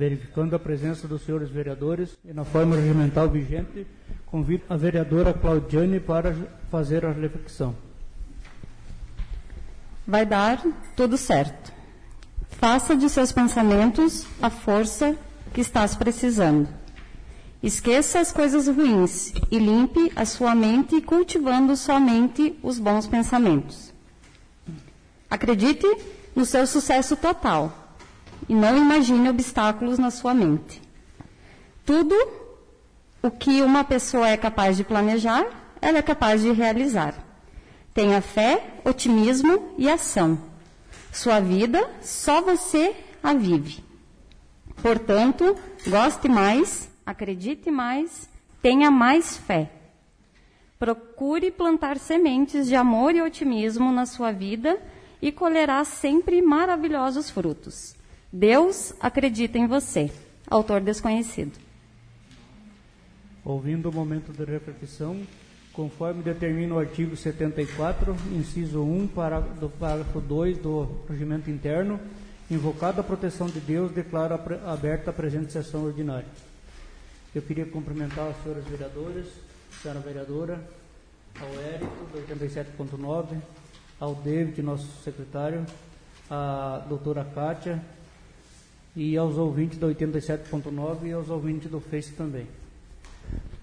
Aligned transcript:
Verificando 0.00 0.56
a 0.56 0.58
presença 0.58 1.06
dos 1.06 1.20
senhores 1.26 1.50
vereadores 1.50 2.16
e 2.24 2.32
na 2.32 2.42
forma 2.42 2.74
regimental 2.74 3.28
vigente, 3.28 3.86
convido 4.24 4.64
a 4.66 4.74
vereadora 4.74 5.34
Claudiane 5.34 6.00
para 6.00 6.34
fazer 6.70 7.04
a 7.04 7.12
reflexão. 7.12 7.76
Vai 10.06 10.24
dar 10.24 10.64
tudo 10.96 11.18
certo. 11.18 11.70
Faça 12.48 12.96
de 12.96 13.10
seus 13.10 13.30
pensamentos 13.30 14.26
a 14.40 14.48
força 14.48 15.14
que 15.52 15.60
estás 15.60 15.94
precisando. 15.94 16.66
Esqueça 17.62 18.20
as 18.20 18.32
coisas 18.32 18.68
ruins 18.68 19.34
e 19.50 19.58
limpe 19.58 20.10
a 20.16 20.24
sua 20.24 20.54
mente 20.54 20.98
cultivando 21.02 21.76
somente 21.76 22.58
os 22.62 22.78
bons 22.78 23.06
pensamentos. 23.06 23.92
Acredite 25.28 25.86
no 26.34 26.46
seu 26.46 26.66
sucesso 26.66 27.14
total 27.16 27.79
e 28.48 28.54
não 28.54 28.76
imagine 28.76 29.28
obstáculos 29.28 29.98
na 29.98 30.10
sua 30.10 30.34
mente. 30.34 30.80
Tudo 31.84 32.14
o 33.22 33.30
que 33.30 33.62
uma 33.62 33.84
pessoa 33.84 34.28
é 34.28 34.36
capaz 34.36 34.76
de 34.76 34.84
planejar, 34.84 35.46
ela 35.80 35.98
é 35.98 36.02
capaz 36.02 36.42
de 36.42 36.52
realizar. 36.52 37.14
Tenha 37.92 38.20
fé, 38.20 38.80
otimismo 38.84 39.74
e 39.76 39.88
ação. 39.88 40.38
Sua 41.12 41.40
vida, 41.40 41.90
só 42.00 42.40
você 42.40 42.94
a 43.22 43.34
vive. 43.34 43.84
Portanto, 44.80 45.56
goste 45.86 46.28
mais, 46.28 46.88
acredite 47.04 47.70
mais, 47.70 48.28
tenha 48.62 48.90
mais 48.90 49.36
fé. 49.36 49.70
Procure 50.78 51.50
plantar 51.50 51.98
sementes 51.98 52.66
de 52.66 52.74
amor 52.74 53.14
e 53.14 53.20
otimismo 53.20 53.92
na 53.92 54.06
sua 54.06 54.32
vida 54.32 54.80
e 55.20 55.30
colherá 55.30 55.84
sempre 55.84 56.40
maravilhosos 56.40 57.28
frutos. 57.28 57.94
Deus 58.32 58.94
acredita 59.00 59.58
em 59.58 59.66
você. 59.66 60.10
Autor 60.48 60.80
desconhecido. 60.80 61.58
Ouvindo 63.44 63.88
o 63.88 63.92
momento 63.92 64.32
de 64.32 64.44
reflexão, 64.44 65.20
conforme 65.72 66.22
determina 66.22 66.74
o 66.74 66.78
artigo 66.78 67.16
74, 67.16 68.14
inciso 68.32 68.82
1, 68.82 69.08
para, 69.08 69.40
do 69.40 69.68
parágrafo 69.68 70.20
2 70.20 70.58
do 70.58 71.02
regimento 71.08 71.50
interno, 71.50 71.98
invocada 72.50 73.00
a 73.00 73.04
proteção 73.04 73.48
de 73.48 73.58
Deus, 73.60 73.90
declaro 73.90 74.38
aberta 74.66 75.10
a 75.10 75.12
presente 75.12 75.52
sessão 75.52 75.84
ordinária. 75.84 76.28
Eu 77.34 77.42
queria 77.42 77.66
cumprimentar 77.66 78.28
as 78.28 78.42
senhoras 78.42 78.64
vereadoras, 78.64 79.26
senhora 79.82 80.00
vereadora, 80.00 80.68
ao 81.40 81.48
Érico, 81.60 82.06
do 82.12 82.18
87.9, 82.26 83.40
ao 83.98 84.14
David, 84.16 84.62
nosso 84.62 84.88
secretário, 85.02 85.64
a 86.28 86.84
doutora 86.88 87.24
Kátia, 87.24 87.82
e 88.94 89.16
aos 89.16 89.36
ouvintes 89.36 89.78
do 89.78 89.86
87.9 89.86 91.04
e 91.04 91.12
aos 91.12 91.28
ouvintes 91.28 91.70
do 91.70 91.80
Face 91.80 92.12
também. 92.12 92.46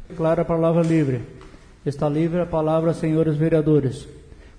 Declara 0.08 0.42
a 0.42 0.46
palavra 0.46 0.82
livre. 0.82 1.22
Está 1.86 2.08
livre 2.08 2.40
a 2.40 2.46
palavra, 2.46 2.94
senhores 2.94 3.36
vereadores. 3.36 4.08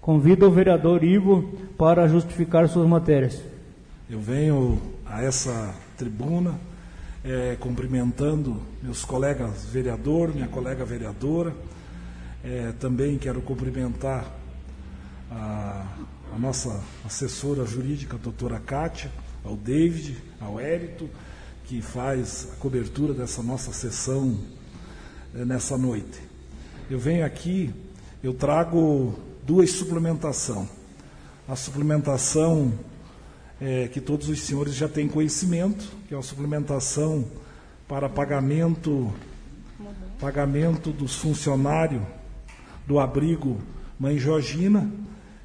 Convido 0.00 0.46
o 0.46 0.50
vereador 0.50 1.02
Ivo 1.02 1.52
para 1.76 2.08
justificar 2.08 2.68
suas 2.68 2.88
matérias. 2.88 3.42
Eu 4.08 4.20
venho 4.20 4.80
a 5.04 5.22
essa 5.22 5.74
tribuna 5.96 6.58
é, 7.24 7.56
cumprimentando 7.60 8.62
meus 8.82 9.04
colegas 9.04 9.66
vereador, 9.66 10.34
minha 10.34 10.48
colega 10.48 10.84
vereadora. 10.84 11.54
É, 12.42 12.72
também 12.78 13.18
quero 13.18 13.42
cumprimentar 13.42 14.24
a, 15.30 15.84
a 16.34 16.38
nossa 16.38 16.82
assessora 17.04 17.66
jurídica, 17.66 18.16
doutora 18.16 18.60
Kátia, 18.60 19.10
ao 19.44 19.56
David, 19.56 20.16
ao 20.40 20.58
Érito, 20.58 21.08
que 21.64 21.82
faz 21.82 22.48
a 22.52 22.56
cobertura 22.56 23.12
dessa 23.12 23.42
nossa 23.42 23.72
sessão 23.72 24.38
eh, 25.34 25.44
nessa 25.44 25.76
noite. 25.76 26.20
Eu 26.90 26.98
venho 26.98 27.24
aqui, 27.24 27.72
eu 28.22 28.32
trago 28.32 29.18
duas 29.44 29.70
suplementação. 29.70 30.68
A 31.46 31.56
suplementação 31.56 32.72
é, 33.60 33.88
que 33.88 34.00
todos 34.00 34.28
os 34.28 34.40
senhores 34.40 34.74
já 34.74 34.88
têm 34.88 35.08
conhecimento, 35.08 35.84
que 36.06 36.14
é 36.14 36.18
a 36.18 36.22
suplementação 36.22 37.26
para 37.86 38.08
pagamento, 38.08 39.12
pagamento 40.18 40.92
dos 40.92 41.16
funcionários 41.16 42.02
do 42.86 42.98
abrigo 42.98 43.58
Mãe 43.98 44.18
Georgina, 44.18 44.90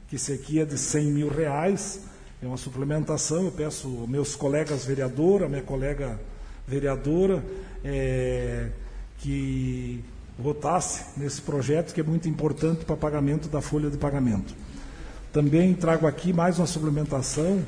que 0.07 0.15
esse 0.15 0.31
aqui 0.31 0.59
é 0.59 0.65
de 0.65 0.77
100 0.77 1.05
mil 1.05 1.29
reais, 1.29 2.05
é 2.43 2.47
uma 2.47 2.57
suplementação. 2.57 3.45
Eu 3.45 3.51
peço 3.51 3.87
aos 3.87 4.09
meus 4.09 4.35
colegas 4.35 4.83
vereadora, 4.83 5.47
minha 5.47 5.61
colega 5.61 6.19
vereadora, 6.67 7.41
é, 7.85 8.67
que 9.19 10.03
votasse 10.37 11.17
nesse 11.17 11.41
projeto 11.41 11.93
que 11.93 12.01
é 12.01 12.03
muito 12.03 12.27
importante 12.27 12.83
para 12.83 12.97
pagamento 12.97 13.47
da 13.47 13.61
folha 13.61 13.89
de 13.89 13.97
pagamento. 13.97 14.53
Também 15.31 15.73
trago 15.73 16.05
aqui 16.05 16.33
mais 16.33 16.59
uma 16.59 16.67
suplementação, 16.67 17.65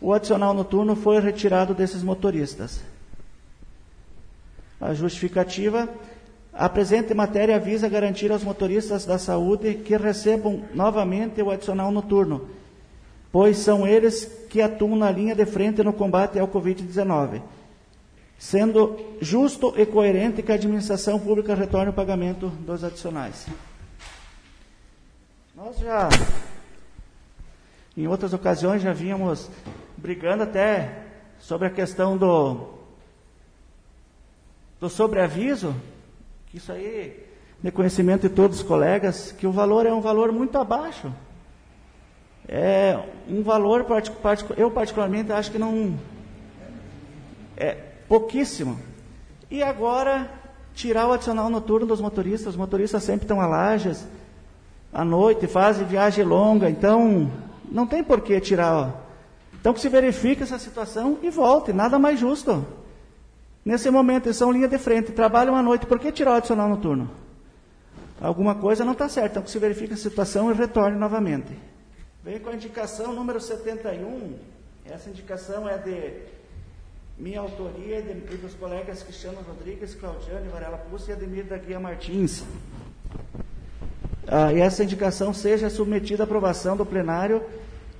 o 0.00 0.14
adicional 0.14 0.54
noturno 0.54 0.96
foi 0.96 1.20
retirado 1.20 1.74
desses 1.74 2.02
motoristas. 2.02 2.80
A 4.80 4.94
justificativa. 4.94 5.86
A 6.54 6.70
presente 6.70 7.12
matéria 7.12 7.58
visa 7.58 7.86
garantir 7.86 8.32
aos 8.32 8.42
motoristas 8.42 9.04
da 9.04 9.18
saúde 9.18 9.74
que 9.74 9.94
recebam 9.94 10.64
novamente 10.74 11.42
o 11.42 11.50
adicional 11.50 11.90
noturno, 11.90 12.48
pois 13.30 13.58
são 13.58 13.86
eles 13.86 14.24
que 14.48 14.62
atuam 14.62 14.96
na 14.96 15.10
linha 15.10 15.34
de 15.34 15.44
frente 15.44 15.82
no 15.82 15.92
combate 15.92 16.38
ao 16.38 16.48
Covid-19 16.48 17.42
sendo 18.42 18.98
justo 19.20 19.72
e 19.76 19.86
coerente 19.86 20.42
que 20.42 20.50
a 20.50 20.56
administração 20.56 21.16
pública 21.16 21.54
retorne 21.54 21.90
o 21.90 21.94
pagamento 21.94 22.48
dos 22.48 22.82
adicionais. 22.82 23.46
Nós 25.54 25.78
já, 25.78 26.08
em 27.96 28.08
outras 28.08 28.32
ocasiões, 28.32 28.82
já 28.82 28.92
vínhamos 28.92 29.48
brigando 29.96 30.42
até 30.42 31.04
sobre 31.38 31.68
a 31.68 31.70
questão 31.70 32.16
do, 32.16 32.66
do 34.80 34.90
sobreaviso, 34.90 35.72
que 36.48 36.56
isso 36.56 36.72
aí, 36.72 37.24
de 37.62 37.70
conhecimento 37.70 38.28
de 38.28 38.34
todos 38.34 38.56
os 38.56 38.64
colegas, 38.64 39.30
que 39.30 39.46
o 39.46 39.52
valor 39.52 39.86
é 39.86 39.92
um 39.92 40.00
valor 40.00 40.32
muito 40.32 40.58
abaixo. 40.58 41.14
É 42.48 42.98
um 43.28 43.40
valor, 43.44 43.86
eu 44.56 44.68
particularmente 44.72 45.30
acho 45.30 45.52
que 45.52 45.58
não. 45.58 45.96
É, 47.56 47.91
pouquíssimo. 48.12 48.78
E 49.50 49.62
agora, 49.62 50.30
tirar 50.74 51.06
o 51.08 51.12
adicional 51.12 51.48
noturno 51.48 51.86
dos 51.86 51.98
motoristas. 51.98 52.48
Os 52.48 52.56
motoristas 52.58 53.02
sempre 53.02 53.24
estão 53.24 53.40
a 53.40 53.46
lajes, 53.46 54.06
à 54.92 55.02
noite, 55.02 55.46
fazem 55.46 55.86
viagem 55.86 56.22
longa, 56.22 56.68
então 56.68 57.32
não 57.70 57.86
tem 57.86 58.04
por 58.04 58.20
que 58.20 58.38
tirar 58.38 58.94
Então 59.58 59.72
que 59.72 59.80
se 59.80 59.88
verifique 59.88 60.42
essa 60.42 60.58
situação 60.58 61.18
e 61.22 61.30
volte, 61.30 61.72
nada 61.72 61.98
mais 61.98 62.20
justo. 62.20 62.62
Nesse 63.64 63.88
momento, 63.90 64.26
eles 64.26 64.36
são 64.36 64.52
linha 64.52 64.68
de 64.68 64.76
frente, 64.76 65.12
trabalham 65.12 65.56
à 65.56 65.62
noite, 65.62 65.86
por 65.86 65.98
que 65.98 66.12
tirar 66.12 66.32
o 66.32 66.34
adicional 66.34 66.68
noturno? 66.68 67.10
Alguma 68.20 68.56
coisa 68.56 68.84
não 68.84 68.92
está 68.92 69.08
certa, 69.08 69.30
então 69.30 69.42
que 69.42 69.50
se 69.50 69.58
verifique 69.58 69.94
a 69.94 69.96
situação 69.96 70.50
e 70.50 70.54
retorne 70.54 70.98
novamente. 70.98 71.56
Vem 72.22 72.38
com 72.40 72.50
a 72.50 72.54
indicação 72.54 73.14
número 73.14 73.40
71, 73.40 74.34
essa 74.84 75.08
indicação 75.08 75.66
é 75.66 75.78
de 75.78 76.31
minha 77.22 77.38
autoria 77.38 78.02
de, 78.02 78.34
e 78.34 78.36
dos 78.36 78.52
colegas 78.54 79.04
Cristiano 79.04 79.38
Rodrigues, 79.46 79.94
Claudiane 79.94 80.48
Varela 80.48 80.76
Pucci 80.76 81.10
e 81.10 81.12
Ademir 81.12 81.44
da 81.44 81.56
Guia 81.56 81.78
Martins. 81.78 82.42
Ah, 84.26 84.52
e 84.52 84.58
essa 84.58 84.82
indicação 84.82 85.32
seja 85.32 85.70
submetida 85.70 86.24
à 86.24 86.26
aprovação 86.26 86.76
do 86.76 86.84
plenário, 86.84 87.40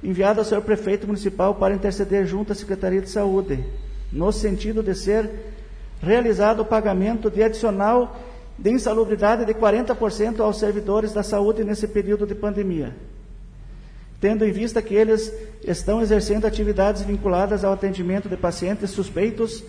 enviada 0.02 0.40
ao 0.40 0.44
senhor 0.44 0.62
prefeito 0.62 1.06
municipal 1.06 1.54
para 1.54 1.72
interceder 1.72 2.26
junto 2.26 2.50
à 2.50 2.54
Secretaria 2.56 3.00
de 3.00 3.10
Saúde, 3.10 3.64
no 4.10 4.32
sentido 4.32 4.82
de 4.82 4.92
ser 4.92 5.30
realizado 6.02 6.62
o 6.62 6.66
pagamento 6.66 7.30
de 7.30 7.44
adicional 7.44 8.20
de 8.58 8.70
insalubridade 8.70 9.44
de 9.44 9.54
40% 9.54 10.40
aos 10.40 10.58
servidores 10.58 11.12
da 11.12 11.22
saúde 11.22 11.62
nesse 11.62 11.86
período 11.86 12.26
de 12.26 12.34
pandemia 12.34 12.92
tendo 14.22 14.44
em 14.44 14.52
vista 14.52 14.80
que 14.80 14.94
eles 14.94 15.34
estão 15.64 16.00
exercendo 16.00 16.44
atividades 16.44 17.02
vinculadas 17.02 17.64
ao 17.64 17.72
atendimento 17.72 18.28
de 18.28 18.36
pacientes 18.36 18.90
suspeitos 18.90 19.64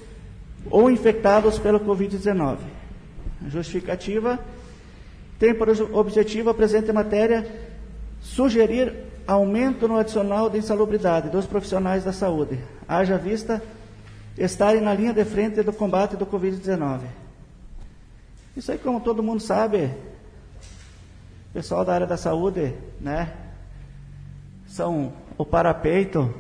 ou 0.70 0.92
infectados 0.92 1.58
pelo 1.58 1.80
Covid-19. 1.80 2.58
Justificativa 3.48 4.38
tem 5.40 5.56
por 5.56 5.70
objetivo 5.92 6.52
a 6.52 6.54
presente 6.54 6.92
matéria 6.92 7.48
sugerir 8.22 8.94
aumento 9.26 9.88
no 9.88 9.98
adicional 9.98 10.52
de 10.52 10.60
insalubridade 10.60 11.32
dos 11.32 11.48
profissionais 11.48 12.04
da 12.04 12.14
saúde, 12.14 12.60
haja 12.88 13.18
vista 13.18 13.60
estarem 14.38 14.82
na 14.82 14.94
linha 14.94 15.14
de 15.14 15.26
frente 15.26 15.64
do 15.64 15.74
combate 15.74 16.16
do 16.16 16.28
Covid-19. 16.28 17.00
Isso 18.56 18.72
aí, 18.72 18.78
como 18.78 19.02
todo 19.02 19.24
mundo 19.24 19.42
sabe, 19.42 19.90
pessoal 21.52 21.84
da 21.84 21.96
área 21.96 22.06
da 22.06 22.18
saúde, 22.18 22.72
né, 23.02 23.34
são 24.74 25.14
o 25.38 25.46
parapeito 25.46 26.34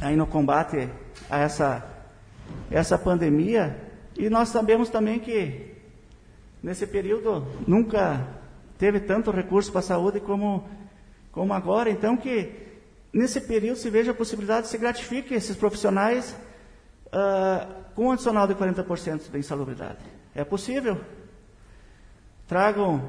aí 0.00 0.16
no 0.16 0.26
combate 0.26 0.88
a 1.30 1.38
essa, 1.38 1.86
essa 2.68 2.98
pandemia. 2.98 3.78
E 4.16 4.28
nós 4.28 4.48
sabemos 4.48 4.90
também 4.90 5.20
que 5.20 5.72
nesse 6.60 6.84
período 6.84 7.46
nunca 7.64 8.26
teve 8.76 8.98
tanto 8.98 9.30
recurso 9.30 9.70
para 9.70 9.78
a 9.78 9.84
saúde 9.84 10.18
como, 10.18 10.68
como 11.30 11.54
agora. 11.54 11.88
Então 11.88 12.16
que 12.16 12.52
nesse 13.12 13.40
período 13.42 13.76
se 13.76 13.88
veja 13.88 14.10
a 14.10 14.14
possibilidade 14.14 14.62
de 14.62 14.68
se 14.70 14.78
gratifique 14.78 15.32
esses 15.32 15.56
profissionais 15.56 16.36
uh, 17.06 17.84
com 17.94 18.06
um 18.06 18.10
adicional 18.10 18.48
de 18.48 18.56
40% 18.56 19.30
de 19.30 19.38
insalubridade. 19.38 20.00
É 20.34 20.42
possível. 20.42 21.00
Tragam, 22.48 23.08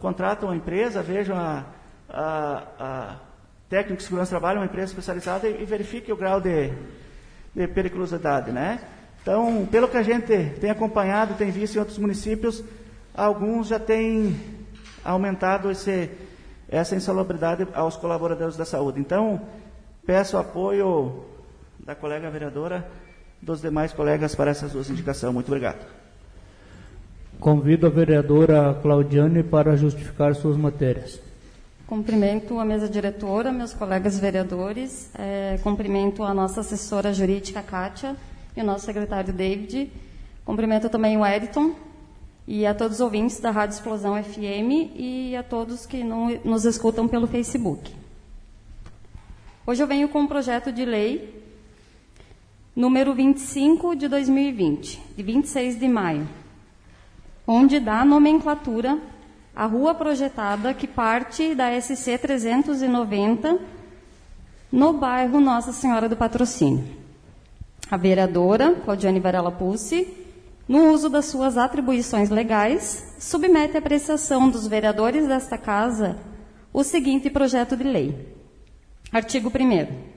contratam 0.00 0.50
a 0.50 0.56
empresa, 0.56 1.02
vejam 1.02 1.34
a, 1.34 1.64
a, 2.10 2.62
a 2.78 3.29
técnico 3.70 3.98
de 3.98 4.02
segurança 4.02 4.30
do 4.30 4.38
trabalho, 4.38 4.58
uma 4.58 4.66
empresa 4.66 4.88
especializada, 4.88 5.48
e, 5.48 5.64
verifique 5.64 6.12
o 6.12 6.16
grau 6.16 6.40
de, 6.40 6.72
de 7.54 7.68
periculosidade, 7.68 8.50
né? 8.50 8.80
Então, 9.22 9.66
pelo 9.70 9.86
que 9.86 9.96
a 9.96 10.02
gente 10.02 10.50
tem 10.60 10.70
acompanhado, 10.70 11.34
tem 11.34 11.52
visto 11.52 11.76
em 11.76 11.78
outros 11.78 11.96
municípios, 11.96 12.64
alguns 13.14 13.68
já 13.68 13.78
têm 13.78 14.36
aumentado 15.04 15.70
esse, 15.70 16.10
essa 16.68 16.96
insalubridade 16.96 17.66
aos 17.72 17.96
colaboradores 17.96 18.56
da 18.56 18.64
saúde. 18.64 18.98
Então, 18.98 19.40
peço 20.04 20.36
apoio 20.36 21.24
da 21.78 21.94
colega 21.94 22.28
vereadora, 22.28 22.86
dos 23.40 23.60
demais 23.60 23.92
colegas 23.92 24.34
para 24.34 24.50
essas 24.50 24.72
duas 24.72 24.90
indicações. 24.90 25.32
Muito 25.32 25.46
obrigado. 25.46 25.86
Convido 27.38 27.86
a 27.86 27.90
vereadora 27.90 28.74
Claudiane 28.82 29.42
para 29.42 29.76
justificar 29.76 30.34
suas 30.34 30.56
matérias. 30.56 31.29
Cumprimento 31.90 32.60
a 32.60 32.64
mesa 32.64 32.88
diretora, 32.88 33.50
meus 33.50 33.74
colegas 33.74 34.16
vereadores, 34.16 35.10
é, 35.18 35.58
cumprimento 35.60 36.22
a 36.22 36.32
nossa 36.32 36.60
assessora 36.60 37.12
jurídica, 37.12 37.60
Kátia, 37.64 38.14
e 38.56 38.60
o 38.60 38.64
nosso 38.64 38.86
secretário 38.86 39.32
David. 39.32 39.90
Cumprimento 40.44 40.88
também 40.88 41.16
o 41.16 41.26
Editon 41.26 41.74
e 42.46 42.64
a 42.64 42.72
todos 42.72 42.98
os 42.98 43.00
ouvintes 43.00 43.40
da 43.40 43.50
Rádio 43.50 43.74
Explosão 43.74 44.14
FM 44.22 44.94
e 44.94 45.34
a 45.34 45.42
todos 45.42 45.84
que 45.84 46.04
nos 46.04 46.64
escutam 46.64 47.08
pelo 47.08 47.26
Facebook. 47.26 47.92
Hoje 49.66 49.82
eu 49.82 49.88
venho 49.88 50.08
com 50.08 50.20
um 50.20 50.28
projeto 50.28 50.70
de 50.70 50.84
lei 50.84 51.42
número 52.76 53.12
25 53.12 53.96
de 53.96 54.06
2020, 54.06 55.02
de 55.16 55.22
26 55.24 55.80
de 55.80 55.88
maio, 55.88 56.28
onde 57.44 57.80
dá 57.80 58.04
nomenclatura 58.04 58.96
a 59.54 59.66
rua 59.66 59.94
projetada 59.94 60.72
que 60.72 60.86
parte 60.86 61.54
da 61.54 61.78
SC 61.80 62.18
390 62.18 63.58
no 64.70 64.92
bairro 64.92 65.40
Nossa 65.40 65.72
Senhora 65.72 66.08
do 66.08 66.16
Patrocínio. 66.16 66.84
A 67.90 67.96
vereadora 67.96 68.74
Claudiane 68.84 69.18
Varela 69.18 69.50
Pulse, 69.50 70.06
no 70.68 70.92
uso 70.92 71.08
das 71.08 71.26
suas 71.26 71.58
atribuições 71.58 72.30
legais, 72.30 73.16
submete 73.18 73.76
à 73.76 73.80
apreciação 73.80 74.48
dos 74.48 74.66
vereadores 74.66 75.26
desta 75.26 75.58
casa 75.58 76.16
o 76.72 76.84
seguinte 76.84 77.28
projeto 77.28 77.76
de 77.76 77.82
lei. 77.82 78.32
Artigo 79.12 79.48
1 79.48 80.10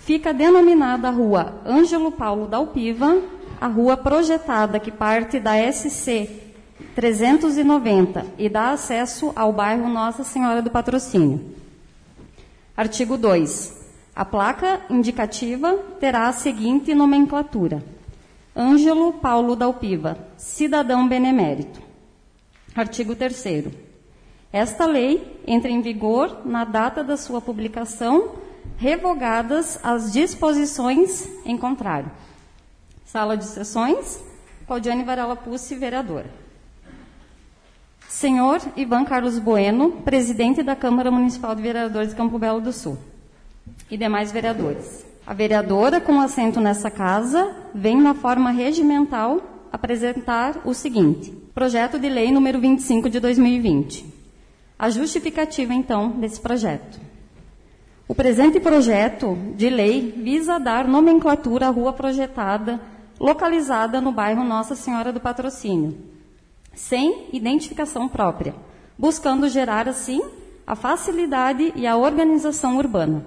Fica 0.00 0.34
denominada 0.34 1.06
a 1.06 1.12
Rua 1.12 1.60
Ângelo 1.64 2.10
Paulo 2.10 2.48
da 2.48 2.56
Alpiva, 2.56 3.22
a 3.60 3.68
rua 3.68 3.96
projetada 3.96 4.80
que 4.80 4.90
parte 4.90 5.38
da 5.38 5.52
SC 5.72 6.49
390 6.94 8.26
e 8.38 8.48
dá 8.48 8.70
acesso 8.70 9.32
ao 9.36 9.52
bairro 9.52 9.88
Nossa 9.88 10.24
Senhora 10.24 10.60
do 10.60 10.70
Patrocínio. 10.70 11.54
Artigo 12.76 13.16
2. 13.16 13.78
A 14.14 14.24
placa 14.24 14.80
indicativa 14.90 15.74
terá 16.00 16.28
a 16.28 16.32
seguinte 16.32 16.94
nomenclatura: 16.94 17.82
Ângelo 18.56 19.12
Paulo 19.14 19.54
Dalpiva, 19.54 20.18
cidadão 20.36 21.08
benemérito. 21.08 21.80
Artigo 22.74 23.14
3. 23.14 23.66
Esta 24.52 24.86
lei 24.86 25.40
entra 25.46 25.70
em 25.70 25.80
vigor 25.80 26.42
na 26.44 26.64
data 26.64 27.04
da 27.04 27.16
sua 27.16 27.40
publicação, 27.40 28.36
revogadas 28.76 29.78
as 29.82 30.12
disposições 30.12 31.28
em 31.44 31.56
contrário. 31.56 32.10
Sala 33.04 33.36
de 33.36 33.44
sessões, 33.44 34.22
Claudiane 34.66 35.04
Varela 35.04 35.36
Pussi, 35.36 35.74
vereadora. 35.74 36.30
Senhor 38.10 38.60
Ivan 38.76 39.04
Carlos 39.04 39.38
Bueno, 39.38 39.92
presidente 40.04 40.64
da 40.64 40.74
Câmara 40.74 41.12
Municipal 41.12 41.54
de 41.54 41.62
Vereadores 41.62 42.10
de 42.10 42.16
Campo 42.16 42.40
Belo 42.40 42.60
do 42.60 42.72
Sul. 42.72 42.98
E 43.88 43.96
demais 43.96 44.32
vereadores. 44.32 45.06
A 45.24 45.32
vereadora 45.32 46.00
com 46.00 46.20
assento 46.20 46.60
nessa 46.60 46.90
casa 46.90 47.54
vem 47.72 48.00
na 48.00 48.12
forma 48.12 48.50
regimental 48.50 49.40
apresentar 49.72 50.60
o 50.64 50.74
seguinte: 50.74 51.30
Projeto 51.54 52.00
de 52.00 52.08
Lei 52.08 52.32
número 52.32 52.58
25 52.58 53.08
de 53.08 53.20
2020. 53.20 54.04
A 54.76 54.90
justificativa, 54.90 55.72
então, 55.72 56.10
desse 56.10 56.40
projeto. 56.40 57.00
O 58.08 58.14
presente 58.14 58.58
projeto 58.58 59.38
de 59.54 59.70
lei 59.70 60.12
visa 60.16 60.58
dar 60.58 60.86
nomenclatura 60.88 61.68
à 61.68 61.70
rua 61.70 61.92
projetada 61.92 62.80
localizada 63.20 64.00
no 64.00 64.10
bairro 64.10 64.42
Nossa 64.42 64.74
Senhora 64.74 65.12
do 65.12 65.20
Patrocínio, 65.20 66.09
sem 66.74 67.28
identificação 67.32 68.08
própria, 68.08 68.54
buscando 68.98 69.48
gerar, 69.48 69.88
assim, 69.88 70.20
a 70.66 70.74
facilidade 70.76 71.72
e 71.74 71.86
a 71.86 71.96
organização 71.96 72.76
urbana. 72.78 73.24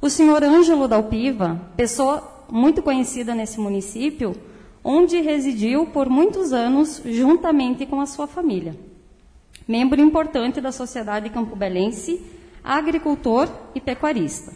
O 0.00 0.08
senhor 0.08 0.44
Ângelo 0.44 0.86
Dalpiva, 0.86 1.60
pessoa 1.76 2.46
muito 2.50 2.82
conhecida 2.82 3.34
nesse 3.34 3.58
município, 3.58 4.36
onde 4.84 5.20
residiu 5.20 5.86
por 5.86 6.08
muitos 6.08 6.52
anos 6.52 7.02
juntamente 7.04 7.84
com 7.84 8.00
a 8.00 8.06
sua 8.06 8.26
família. 8.26 8.78
Membro 9.66 10.00
importante 10.00 10.60
da 10.60 10.72
sociedade 10.72 11.28
campobelense, 11.30 12.24
agricultor 12.62 13.48
e 13.74 13.80
pecuarista. 13.80 14.52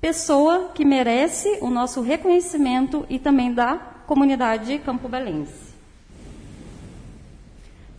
Pessoa 0.00 0.70
que 0.74 0.84
merece 0.84 1.58
o 1.62 1.70
nosso 1.70 2.02
reconhecimento 2.02 3.06
e 3.08 3.18
também 3.18 3.52
da 3.52 3.76
comunidade 4.06 4.78
campobelense. 4.80 5.63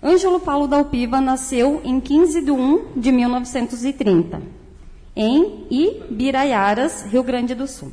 Ângelo 0.06 0.40
Paulo 0.40 0.68
da 0.68 0.78
Alpiva 0.78 1.20
nasceu 1.20 1.82
em 1.84 2.00
15 2.00 2.44
de 2.44 2.52
1 2.52 2.92
de 2.96 3.12
1930, 3.12 4.40
em 5.16 5.66
Ibiraiaras, 5.72 7.02
Rio 7.06 7.24
Grande 7.24 7.56
do 7.56 7.66
Sul. 7.66 7.92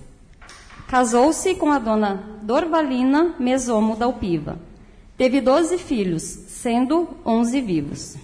Casou-se 0.86 1.54
com 1.54 1.72
a 1.72 1.78
dona 1.78 2.22
Dorvalina 2.42 3.34
Mesomo 3.38 3.96
da 3.96 4.04
Alpiva. 4.04 4.58
Teve 5.16 5.40
12 5.40 5.78
filhos, 5.78 6.22
sendo 6.22 7.08
11 7.24 7.62
vivos. 7.62 8.18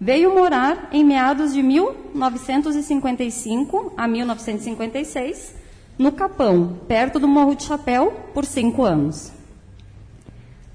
Veio 0.00 0.34
morar 0.34 0.88
em 0.90 1.04
meados 1.04 1.52
de 1.52 1.62
1955 1.62 3.92
a 3.96 4.08
1956 4.08 5.54
no 5.96 6.10
Capão, 6.10 6.80
perto 6.88 7.20
do 7.20 7.28
Morro 7.28 7.54
de 7.54 7.62
Chapéu, 7.62 8.12
por 8.34 8.44
cinco 8.44 8.82
anos. 8.82 9.30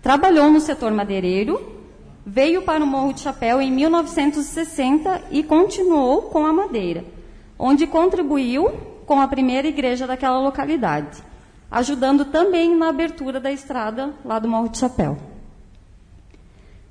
Trabalhou 0.02 0.50
no 0.52 0.60
setor 0.60 0.92
madeireiro, 0.92 1.60
veio 2.26 2.62
para 2.62 2.84
o 2.84 2.88
Morro 2.88 3.14
de 3.14 3.22
Chapéu 3.22 3.62
em 3.62 3.72
1960 3.72 5.24
e 5.32 5.44
continuou 5.44 6.24
com 6.24 6.46
a 6.46 6.54
madeira, 6.54 7.04
onde 7.58 7.88
contribuiu 7.88 8.70
com 9.06 9.20
a 9.20 9.28
primeira 9.28 9.68
igreja 9.68 10.06
daquela 10.06 10.40
localidade, 10.40 11.24
ajudando 11.72 12.26
também 12.26 12.76
na 12.76 12.90
abertura 12.90 13.40
da 13.40 13.52
estrada 13.52 14.14
lá 14.24 14.38
do 14.38 14.48
Morro 14.48 14.70
de 14.70 14.78
Chapéu. 14.78 15.18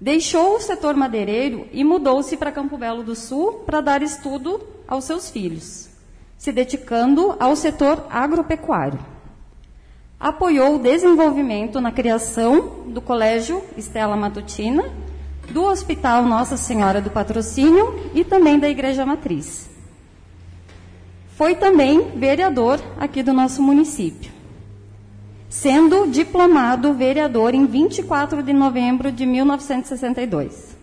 Deixou 0.01 0.57
o 0.57 0.61
setor 0.61 0.95
madeireiro 0.95 1.67
e 1.73 1.83
mudou-se 1.83 2.37
para 2.37 2.53
Campo 2.53 2.77
Belo 2.77 3.03
do 3.03 3.15
Sul 3.15 3.61
para 3.65 3.81
dar 3.81 4.03
estudo 4.03 4.61
aos 4.87 5.05
seus 5.05 5.31
filhos, 5.31 5.89
se 6.37 6.53
dedicando 6.53 7.35
ao 7.41 7.57
setor 7.57 8.07
agropecuário. 8.11 9.15
Apoiou 10.18 10.76
o 10.76 10.78
desenvolvimento 10.78 11.80
na 11.80 11.92
criação 11.92 12.85
do 12.87 13.00
Colégio 13.00 13.62
Estela 13.76 14.16
Matutina, 14.16 14.85
do 15.50 15.64
Hospital 15.64 16.25
Nossa 16.25 16.56
Senhora 16.56 17.00
do 17.00 17.11
Patrocínio 17.11 17.94
e 18.14 18.25
também 18.25 18.58
da 18.58 18.68
Igreja 18.68 19.04
Matriz. 19.04 19.68
Foi 21.37 21.54
também 21.54 22.11
vereador 22.16 22.80
aqui 22.99 23.23
do 23.23 23.32
nosso 23.32 23.62
município 23.62 24.37
sendo 25.56 26.06
diplomado 26.06 26.92
vereador 26.92 27.54
em 27.54 27.64
24 27.64 28.42
de 28.42 28.52
novembro 28.52 29.11
de 29.11 29.25
1962. 29.25 30.76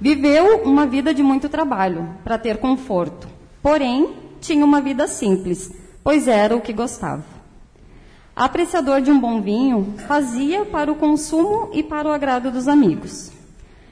Viveu 0.00 0.62
uma 0.62 0.86
vida 0.86 1.12
de 1.12 1.20
muito 1.20 1.48
trabalho 1.48 2.08
para 2.22 2.38
ter 2.38 2.58
conforto, 2.58 3.26
porém 3.60 4.14
tinha 4.40 4.64
uma 4.64 4.80
vida 4.80 5.08
simples, 5.08 5.72
pois 6.04 6.28
era 6.28 6.56
o 6.56 6.60
que 6.60 6.72
gostava. 6.72 7.24
Apreciador 8.34 9.02
de 9.02 9.10
um 9.10 9.20
bom 9.20 9.42
vinho, 9.42 9.94
fazia 10.06 10.64
para 10.64 10.90
o 10.90 10.96
consumo 10.96 11.68
e 11.72 11.82
para 11.82 12.08
o 12.08 12.12
agrado 12.12 12.50
dos 12.50 12.66
amigos. 12.66 13.30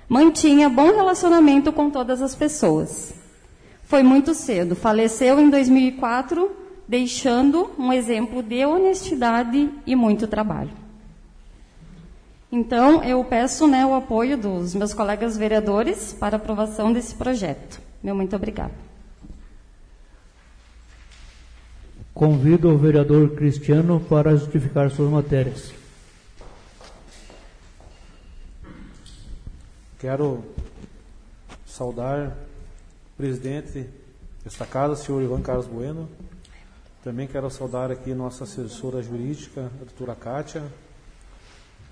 Mantinha 0.09 0.69
bom 0.69 0.95
relacionamento 0.95 1.71
com 1.73 1.91
todas 1.91 2.23
as 2.23 2.35
pessoas. 2.35 3.13
Foi 3.85 4.03
muito 4.03 4.35
cedo, 4.35 4.75
faleceu 4.75 5.39
em 5.39 5.51
2004 5.51 6.51
deixando 6.89 7.71
um 7.79 7.93
exemplo 7.93 8.43
de 8.43 8.65
honestidade 8.65 9.71
e 9.87 9.95
muito 9.95 10.27
trabalho. 10.27 10.71
Então, 12.51 13.05
eu 13.05 13.23
peço 13.23 13.69
né, 13.69 13.87
o 13.87 13.95
apoio 13.95 14.37
dos 14.37 14.75
meus 14.75 14.93
colegas 14.93 15.37
vereadores 15.37 16.13
para 16.13 16.37
aprovação 16.37 16.93
desse 16.93 17.15
projeto. 17.15 17.81
Meu 18.03 18.17
muito 18.17 18.35
obrigado. 18.35 18.90
Convido 22.13 22.69
o 22.69 22.79
vereador 22.79 23.31
Cristiano 23.35 24.01
para 24.01 24.37
justificar 24.37 24.91
suas 24.91 25.11
matérias. 25.11 25.73
Quero 29.99 30.45
saudar 31.67 32.29
o 32.29 33.17
presidente 33.17 33.87
desta 34.43 34.67
casa, 34.67 34.97
senhor 34.97 35.23
Ivan 35.23 35.41
Carlos 35.41 35.67
Bueno, 35.67 36.09
também 37.05 37.27
quero 37.27 37.51
saudar 37.51 37.91
aqui 37.91 38.13
nossa 38.13 38.45
assessora 38.45 39.03
jurídica, 39.03 39.71
a 39.81 39.85
doutora 39.85 40.15
Kátia, 40.15 40.63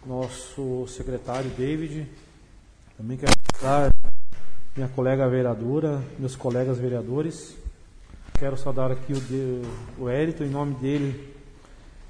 nosso 0.07 0.87
secretário 0.89 1.51
David, 1.51 2.07
também 2.97 3.17
quero 3.17 3.33
saudar 3.55 3.95
minha 4.75 4.89
colega 4.89 5.29
vereadora, 5.29 6.03
meus 6.19 6.35
colegas 6.35 6.79
vereadores. 6.79 7.57
Quero 8.39 8.57
saudar 8.57 8.93
aqui 8.93 9.13
o, 9.13 9.21
de, 9.21 9.63
o 9.99 10.09
Érito, 10.09 10.45
em 10.45 10.49
nome 10.49 10.73
dele, 10.77 11.35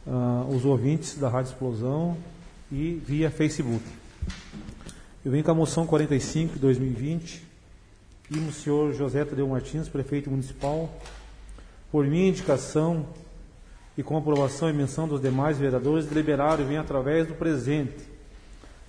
uh, 0.07 0.55
os 0.55 0.63
ouvintes 0.63 1.17
da 1.17 1.27
Rádio 1.27 1.53
Explosão 1.53 2.19
e 2.71 3.01
via 3.03 3.31
Facebook. 3.31 3.83
Eu 5.25 5.33
venho 5.33 5.43
com 5.43 5.51
a 5.53 5.55
moção 5.55 5.87
45 5.87 6.53
de 6.53 6.59
2020 6.59 7.43
e 8.31 8.39
o 8.41 8.53
senhor 8.53 8.93
José 8.93 9.25
Tadeu 9.25 9.49
Martins, 9.49 9.89
prefeito 9.89 10.29
municipal, 10.29 10.91
por 11.91 12.07
minha 12.07 12.29
indicação 12.29 13.07
e 13.97 14.03
com 14.03 14.15
aprovação 14.15 14.69
e 14.69 14.73
menção 14.75 15.09
dos 15.09 15.23
demais 15.23 15.57
vereadores, 15.57 16.05
deliberaram 16.05 16.63
e 16.63 16.67
vem 16.67 16.77
através 16.77 17.27
do 17.27 17.33
presente. 17.33 18.05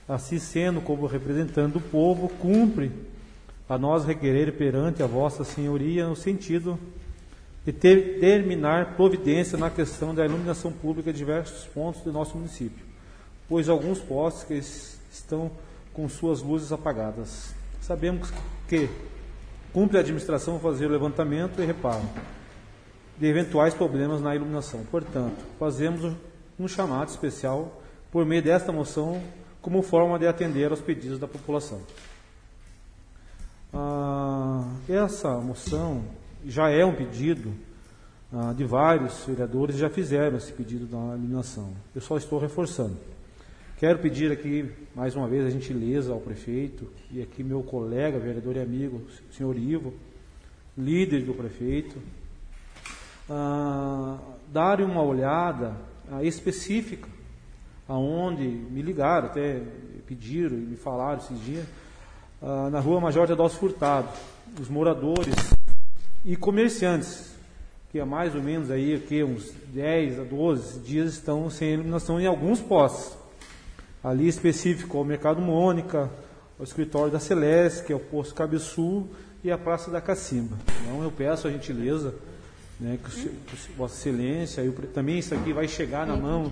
Assim 0.10 0.40
sendo, 0.40 0.82
como 0.82 1.08
representante 1.08 1.72
do 1.72 1.80
povo, 1.80 2.28
cumpre 2.28 2.92
a 3.70 3.78
nós 3.78 4.04
requerer 4.04 4.58
perante 4.58 5.02
a 5.02 5.08
vossa 5.08 5.46
senhoria 5.46 6.06
no 6.06 6.18
sentido 6.18 6.78
de 7.66 7.74
ter, 7.74 8.20
terminar 8.20 8.96
providência 8.96 9.58
na 9.58 9.70
questão 9.70 10.14
da 10.16 10.26
iluminação 10.26 10.72
pública 10.72 11.12
de 11.12 11.18
diversos 11.18 11.66
pontos 11.66 12.02
do 12.02 12.12
nosso 12.12 12.38
município, 12.38 12.86
pois 13.48 13.70
alguns 13.70 14.00
postes 14.00 15.00
estão 15.12 15.52
com 15.94 16.08
suas 16.08 16.42
luzes 16.42 16.72
apagadas. 16.72 17.54
Sabemos 17.82 18.32
que 18.68 18.90
cumpre 19.74 19.98
a 19.98 20.02
administração 20.02 20.60
fazer 20.60 20.86
o 20.86 20.90
levantamento 20.90 21.62
e 21.62 21.66
reparo 21.66 22.08
de 23.18 23.26
eventuais 23.28 23.74
problemas 23.74 24.22
na 24.22 24.34
iluminação. 24.34 24.84
Portanto, 24.90 25.44
fazemos 25.60 26.16
um 26.58 26.68
chamado 26.68 27.10
especial 27.10 27.82
por 28.12 28.26
meio 28.26 28.42
desta 28.42 28.72
moção 28.72 29.22
como 29.62 29.82
forma 29.82 30.18
de 30.18 30.26
atender 30.26 30.72
aos 30.72 30.80
pedidos 30.80 31.20
da 31.20 31.28
população. 31.28 31.82
Ah, 33.74 34.64
essa 34.88 35.36
moção 35.38 36.04
já 36.46 36.70
é 36.70 36.86
um 36.86 36.94
pedido 36.94 37.54
ah, 38.32 38.54
de 38.54 38.64
vários 38.64 39.26
vereadores 39.26 39.78
já 39.78 39.90
fizeram 39.90 40.38
esse 40.38 40.54
pedido 40.54 40.86
da 40.86 40.98
iluminação. 40.98 41.74
Eu 41.96 42.02
só 42.02 42.18
estou 42.18 42.40
reforçando. 42.40 42.98
Quero 43.78 44.00
pedir 44.00 44.32
aqui 44.32 44.70
mais 44.94 45.16
uma 45.16 45.28
vez 45.28 45.46
a 45.46 45.50
gentileza 45.50 46.12
ao 46.12 46.20
prefeito 46.20 46.92
e 47.12 47.22
aqui 47.22 47.44
meu 47.44 47.64
colega, 47.64 48.20
vereador 48.20 48.58
e 48.58 48.60
amigo, 48.60 49.02
senhor 49.32 49.58
Ivo, 49.58 49.94
líder 50.78 51.24
do 51.24 51.34
prefeito, 51.34 51.98
ah, 53.30 54.18
darem 54.52 54.86
uma 54.86 55.02
olhada 55.02 55.76
ah, 56.12 56.24
específica, 56.24 57.08
aonde 57.88 58.44
me 58.44 58.82
ligaram, 58.82 59.28
até 59.28 59.62
pediram 60.06 60.58
e 60.58 60.62
me 60.62 60.76
falaram 60.76 61.20
esses 61.20 61.40
dias, 61.44 61.66
ah, 62.42 62.70
na 62.70 62.80
rua 62.80 63.00
Major 63.00 63.28
Teodósio 63.28 63.60
Furtado, 63.60 64.10
os 64.60 64.68
moradores 64.68 65.36
e 66.26 66.36
comerciantes, 66.36 67.32
que 67.92 68.00
há 68.00 68.06
mais 68.06 68.36
ou 68.36 68.42
menos 68.42 68.70
aí 68.70 69.00
que 69.00 69.24
uns 69.24 69.52
10 69.74 70.20
a 70.20 70.24
12 70.24 70.80
dias 70.80 71.14
estão 71.14 71.50
sem 71.50 71.74
iluminação 71.74 72.20
em 72.20 72.26
alguns 72.26 72.60
postos. 72.60 73.18
Ali 74.04 74.28
específico 74.28 74.98
ao 74.98 75.04
Mercado 75.04 75.42
Mônica, 75.42 76.10
ao 76.58 76.64
escritório 76.64 77.12
da 77.12 77.20
Celeste, 77.20 77.86
que 77.86 77.94
é 77.94 77.96
o 77.96 78.00
posto 78.00 78.36
Cabeçul 78.36 79.08
e 79.44 79.52
a 79.52 79.58
Praça 79.58 79.90
da 79.90 80.00
Cacimba. 80.00 80.58
Então 80.82 81.04
eu 81.04 81.12
peço 81.12 81.48
a 81.48 81.52
gentileza 81.52 82.14
né, 82.80 82.98
que, 83.04 83.32
Vossa 83.76 83.96
Excelência, 83.96 84.62
eu, 84.62 84.74
também 84.94 85.20
isso 85.20 85.34
aqui 85.34 85.52
vai 85.52 85.68
chegar 85.68 86.08
na 86.08 86.16
mão 86.16 86.52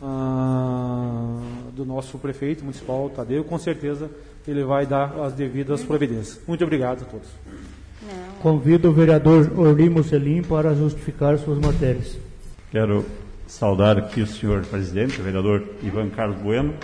ah, 0.00 1.40
do 1.74 1.84
nosso 1.84 2.18
prefeito 2.18 2.62
municipal, 2.62 3.10
Tadeu, 3.10 3.44
com 3.44 3.58
certeza 3.58 4.10
ele 4.46 4.64
vai 4.64 4.86
dar 4.86 5.12
as 5.20 5.34
devidas 5.34 5.84
providências. 5.84 6.40
Muito 6.46 6.64
obrigado 6.64 7.02
a 7.02 7.04
todos. 7.04 7.28
Convido 8.42 8.90
o 8.90 8.92
vereador 8.92 9.50
Orli 9.58 9.90
Mocelim 9.90 10.42
para 10.42 10.72
justificar 10.72 11.36
suas 11.38 11.58
matérias. 11.58 12.16
Quero 12.70 13.04
saudar 13.48 13.98
aqui 13.98 14.20
o 14.20 14.26
senhor 14.28 14.64
presidente, 14.64 15.20
o 15.20 15.24
vereador 15.24 15.64
Ivan 15.82 16.08
Carlos 16.08 16.40
Bueno, 16.40 16.74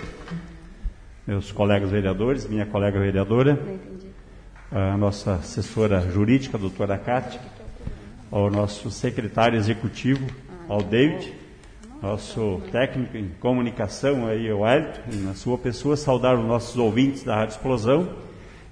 meus 1.25 1.53
colegas 1.53 1.91
vereadores, 1.91 2.49
minha 2.49 2.67
colega 2.67 2.99
vereadora, 2.99 3.57
a 4.73 4.97
nossa 4.97 5.35
assessora 5.35 6.01
jurídica, 6.11 6.57
a 6.57 6.61
doutora 6.61 6.99
Cátia, 6.99 7.41
ao 8.33 8.51
nosso 8.51 8.91
secretário 8.91 9.57
executivo, 9.57 10.27
ao 10.69 10.83
David, 10.83 11.33
nosso 12.03 12.63
técnico 12.73 13.17
em 13.17 13.29
comunicação 13.39 14.27
aí, 14.27 14.53
o 14.53 14.67
Elton, 14.67 15.01
e 15.13 15.17
na 15.19 15.35
sua 15.35 15.57
pessoa, 15.57 15.97
saudar 15.97 16.37
os 16.37 16.45
nossos 16.45 16.77
ouvintes 16.77 17.23
da 17.23 17.37
Rádio 17.37 17.55
Explosão 17.55 18.09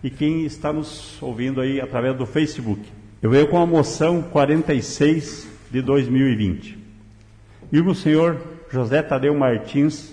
e 0.03 0.11
quem 0.11 0.45
está 0.45 0.73
nos 0.73 1.21
ouvindo 1.23 1.61
aí 1.61 1.81
através 1.81 2.17
do 2.17 2.27
Facebook. 2.27 2.83
Eu 3.23 3.31
venho 3.31 3.47
com 3.47 3.59
a 3.59 3.67
moção 3.67 4.21
46 4.23 5.49
de 5.71 5.81
2020. 5.81 6.79
E 7.71 7.81
o 7.81 7.95
senhor 7.95 8.41
José 8.71 9.03
Tadeu 9.03 9.35
Martins, 9.35 10.13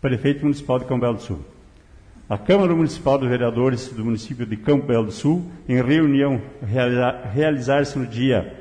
prefeito 0.00 0.42
municipal 0.42 0.78
de 0.78 0.84
Cambelo 0.84 1.14
do 1.14 1.22
Sul. 1.22 1.40
A 2.28 2.38
Câmara 2.38 2.74
Municipal 2.74 3.18
dos 3.18 3.28
Vereadores 3.28 3.88
do 3.88 4.04
município 4.04 4.46
de 4.46 4.56
Campo 4.56 4.86
Belo 4.86 5.06
do 5.06 5.12
Sul, 5.12 5.44
em 5.68 5.82
reunião 5.82 6.40
realizar-se 7.34 7.98
no 7.98 8.06
dia 8.06 8.54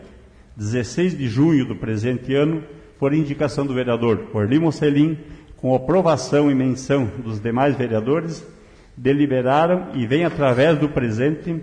16 0.57 1.17
de 1.17 1.27
junho 1.27 1.65
do 1.65 1.75
presente 1.75 2.33
ano, 2.33 2.63
por 2.97 3.13
indicação 3.13 3.65
do 3.65 3.73
vereador 3.73 4.27
Orli 4.33 4.57
Mocelin, 4.57 5.17
com 5.57 5.75
aprovação 5.75 6.49
e 6.49 6.55
menção 6.55 7.05
dos 7.23 7.39
demais 7.39 7.75
vereadores, 7.75 8.45
deliberaram 9.01 9.91
e 9.93 10.05
vêm 10.05 10.25
através 10.25 10.77
do 10.77 10.89
presente, 10.89 11.55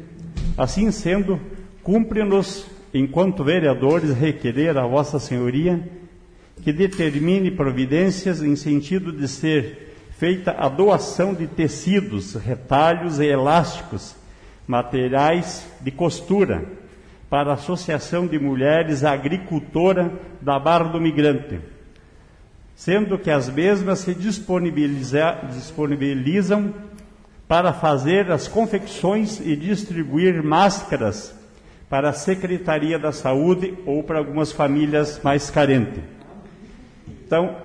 assim 0.56 0.90
sendo, 0.90 1.38
cumpre-nos, 1.82 2.66
enquanto 2.94 3.44
vereadores, 3.44 4.14
requerer 4.14 4.78
a 4.78 4.86
Vossa 4.86 5.18
Senhoria 5.18 5.82
que 6.62 6.72
determine 6.72 7.50
providências 7.50 8.42
em 8.42 8.56
sentido 8.56 9.12
de 9.12 9.28
ser 9.28 9.94
feita 10.18 10.56
a 10.58 10.66
doação 10.68 11.34
de 11.34 11.46
tecidos, 11.46 12.34
retalhos 12.34 13.20
e 13.20 13.26
elásticos, 13.26 14.16
materiais 14.66 15.70
de 15.82 15.90
costura, 15.90 16.64
para 17.28 17.50
a 17.50 17.54
Associação 17.54 18.26
de 18.26 18.38
Mulheres 18.38 19.04
Agricultora 19.04 20.10
da 20.40 20.58
Barra 20.58 20.88
do 20.88 21.00
Migrante, 21.00 21.60
sendo 22.74 23.18
que 23.18 23.30
as 23.30 23.50
mesmas 23.50 23.98
se 23.98 24.14
disponibiliza, 24.14 25.38
disponibilizam 25.52 26.72
para 27.48 27.72
fazer 27.72 28.30
as 28.30 28.48
confecções 28.48 29.40
e 29.40 29.54
distribuir 29.54 30.42
máscaras 30.42 31.34
para 31.88 32.10
a 32.10 32.12
Secretaria 32.12 32.98
da 32.98 33.12
Saúde 33.12 33.74
ou 33.86 34.02
para 34.02 34.18
algumas 34.18 34.50
famílias 34.50 35.20
mais 35.22 35.50
carentes. 35.50 36.02
Então, 37.24 37.56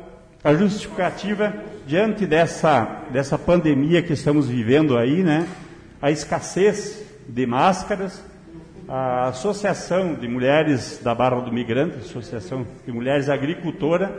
a 0.44 0.54
justificativa 0.54 1.54
diante 1.88 2.26
dessa, 2.26 3.04
dessa 3.12 3.38
pandemia 3.38 4.02
que 4.02 4.14
estamos 4.14 4.48
vivendo 4.48 4.98
aí, 4.98 5.24
né, 5.24 5.48
a 6.02 6.12
escassez 6.12 7.04
de 7.28 7.46
máscaras, 7.46 8.24
a 8.88 9.30
Associação 9.30 10.14
de 10.14 10.28
Mulheres 10.28 11.00
da 11.04 11.16
Barra 11.16 11.40
do 11.40 11.52
Migrante, 11.52 11.98
Associação 11.98 12.66
de 12.86 12.92
Mulheres 12.92 13.30
Agricultora, 13.30 14.12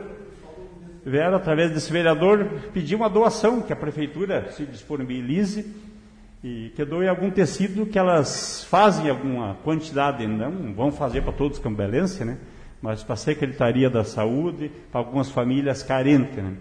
vieram 1.04 1.36
através 1.36 1.70
desse 1.70 1.92
vereador 1.92 2.44
pedir 2.72 2.94
uma 2.94 3.08
doação 3.08 3.60
que 3.60 3.72
a 3.72 3.76
prefeitura 3.76 4.50
se 4.52 4.64
disponibilize 4.64 5.66
e 6.42 6.72
que 6.74 6.84
doe 6.84 7.08
algum 7.08 7.30
tecido 7.30 7.86
que 7.86 7.98
elas 7.98 8.64
fazem 8.64 9.08
alguma 9.08 9.54
quantidade, 9.62 10.26
não 10.26 10.72
vão 10.72 10.90
fazer 10.90 11.22
para 11.22 11.32
todos 11.32 11.58
os 11.58 11.62
cambelenses, 11.62 12.20
né? 12.20 12.38
Mas 12.80 13.04
para 13.04 13.14
a 13.14 13.16
Secretaria 13.16 13.88
da 13.88 14.02
Saúde, 14.02 14.70
para 14.90 15.00
algumas 15.00 15.30
famílias 15.30 15.84
carentes, 15.84 16.42
né? 16.42 16.54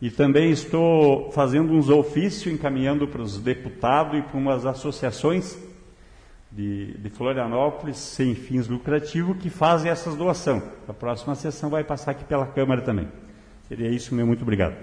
E 0.00 0.10
também 0.10 0.50
estou 0.50 1.30
fazendo 1.30 1.72
uns 1.72 1.88
ofícios, 1.88 2.52
encaminhando 2.52 3.06
para 3.06 3.22
os 3.22 3.38
deputados 3.38 4.18
e 4.18 4.22
para 4.22 4.36
umas 4.36 4.66
associações 4.66 5.56
de, 6.50 6.98
de, 6.98 7.08
Florianópolis, 7.08 7.98
sem 7.98 8.34
fins 8.34 8.66
lucrativos, 8.66 9.36
que 9.38 9.48
fazem 9.48 9.92
essas 9.92 10.16
doações. 10.16 10.64
A 10.88 10.92
próxima 10.92 11.36
sessão 11.36 11.70
vai 11.70 11.84
passar 11.84 12.10
aqui 12.10 12.24
pela 12.24 12.46
Câmara 12.46 12.82
também. 12.82 13.06
Seria 13.72 13.88
isso, 13.88 14.14
meu 14.14 14.26
muito 14.26 14.42
obrigado. 14.42 14.76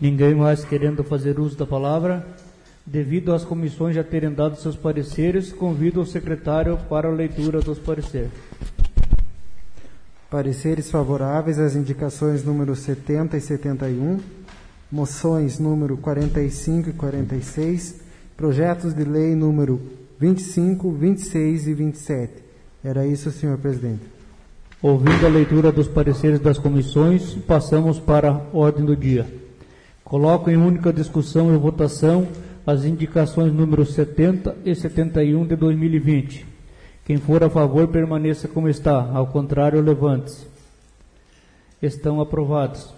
Ninguém 0.00 0.34
mais 0.34 0.64
querendo 0.64 1.04
fazer 1.04 1.38
uso 1.38 1.56
da 1.56 1.64
palavra? 1.64 2.26
Devido 2.84 3.32
às 3.32 3.44
comissões 3.44 3.94
já 3.94 4.02
terem 4.02 4.32
dado 4.32 4.56
seus 4.56 4.74
pareceres, 4.74 5.52
convido 5.52 6.00
o 6.00 6.04
secretário 6.04 6.76
para 6.88 7.06
a 7.06 7.12
leitura 7.12 7.60
dos 7.60 7.78
pareceres. 7.78 8.32
Pareceres 10.28 10.90
favoráveis 10.90 11.60
às 11.60 11.76
indicações 11.76 12.44
número 12.44 12.74
70 12.74 13.36
e 13.36 13.40
71, 13.40 14.18
moções 14.90 15.60
número 15.60 15.96
45 15.96 16.90
e 16.90 16.92
46, 16.92 18.00
projetos 18.36 18.92
de 18.92 19.04
lei 19.04 19.36
número 19.36 19.80
25, 20.18 20.90
26 20.90 21.68
e 21.68 21.72
27. 21.74 22.32
Era 22.82 23.06
isso, 23.06 23.30
senhor 23.30 23.56
presidente. 23.58 24.13
Ouvindo 24.84 25.24
a 25.24 25.30
leitura 25.30 25.72
dos 25.72 25.88
pareceres 25.88 26.38
das 26.38 26.58
comissões, 26.58 27.32
passamos 27.46 27.98
para 27.98 28.30
a 28.30 28.40
ordem 28.52 28.84
do 28.84 28.94
dia. 28.94 29.26
Coloco 30.04 30.50
em 30.50 30.58
única 30.58 30.92
discussão 30.92 31.54
e 31.54 31.56
votação 31.56 32.28
as 32.66 32.84
indicações 32.84 33.50
número 33.50 33.86
70 33.86 34.54
e 34.62 34.74
71 34.74 35.46
de 35.46 35.56
2020. 35.56 36.44
Quem 37.02 37.16
for 37.16 37.42
a 37.42 37.48
favor, 37.48 37.88
permaneça 37.88 38.46
como 38.46 38.68
está. 38.68 39.08
Ao 39.14 39.26
contrário, 39.28 39.80
levante-se. 39.80 40.46
Estão 41.80 42.20
aprovados. 42.20 42.92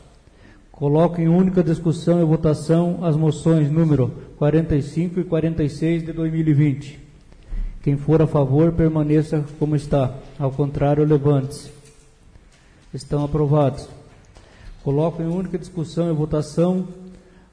Coloco 0.72 1.20
em 1.20 1.28
única 1.28 1.62
discussão 1.62 2.20
e 2.20 2.24
votação 2.24 2.98
as 3.04 3.14
moções 3.14 3.70
número 3.70 4.12
45 4.38 5.20
e 5.20 5.24
46 5.24 6.04
de 6.04 6.12
2020. 6.12 6.98
Quem 7.80 7.96
for 7.96 8.20
a 8.20 8.26
favor, 8.26 8.72
permaneça 8.72 9.44
como 9.60 9.76
está. 9.76 10.12
Ao 10.36 10.50
contrário, 10.50 11.04
levante-se. 11.04 11.75
Estão 12.96 13.22
aprovados. 13.22 13.86
Coloco 14.82 15.22
em 15.22 15.26
única 15.26 15.58
discussão 15.58 16.10
e 16.10 16.14
votação 16.14 16.88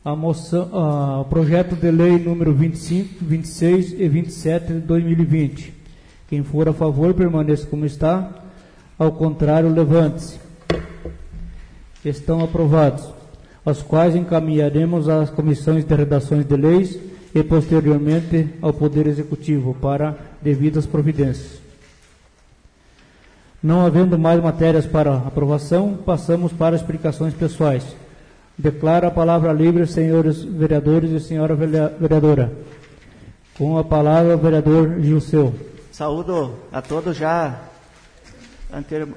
a 0.03 0.15
moção, 0.15 0.69
a, 0.71 1.25
projeto 1.25 1.75
de 1.75 1.91
lei 1.91 2.17
número 2.17 2.53
25, 2.53 3.15
26 3.21 3.91
e 3.91 4.07
27 4.07 4.67
de 4.67 4.79
2020. 4.79 5.73
Quem 6.29 6.43
for 6.43 6.69
a 6.69 6.73
favor, 6.73 7.13
permaneça 7.13 7.67
como 7.67 7.85
está. 7.85 8.29
Ao 8.97 9.11
contrário, 9.11 9.69
levante-se. 9.69 10.39
Estão 12.05 12.41
aprovados, 12.41 13.05
os 13.65 13.81
quais 13.81 14.15
encaminharemos 14.15 15.09
às 15.09 15.29
comissões 15.29 15.83
de 15.83 15.93
redações 15.93 16.45
de 16.45 16.55
leis 16.55 16.97
e 17.35 17.43
posteriormente 17.43 18.47
ao 18.61 18.71
Poder 18.71 19.07
Executivo 19.07 19.73
para 19.73 20.17
devidas 20.41 20.85
providências. 20.85 21.62
Não 23.63 23.85
havendo 23.85 24.19
mais 24.19 24.43
matérias 24.43 24.85
para 24.85 25.15
aprovação, 25.15 25.95
passamos 25.95 26.51
para 26.51 26.75
explicações 26.75 27.33
pessoais. 27.33 27.95
Declaro 28.57 29.07
a 29.07 29.11
palavra 29.11 29.53
livre, 29.53 29.87
senhores 29.87 30.43
vereadores 30.43 31.11
e 31.11 31.19
senhora 31.21 31.55
vereadora. 31.55 32.51
Com 33.57 33.77
a 33.77 33.83
palavra, 33.85 34.35
o 34.35 34.37
vereador 34.37 34.99
Gilceu. 34.99 35.53
Saúdo 35.93 36.59
a 36.73 36.81
todos 36.81 37.15
já 37.15 37.61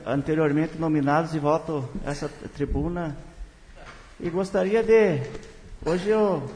anteriormente 0.06 0.78
nominados 0.78 1.34
e 1.34 1.40
voto 1.40 1.88
essa 2.04 2.28
tribuna. 2.54 3.16
E 4.20 4.30
gostaria 4.30 4.82
de. 4.82 5.22
Hoje 5.84 6.10
eu, 6.10 6.48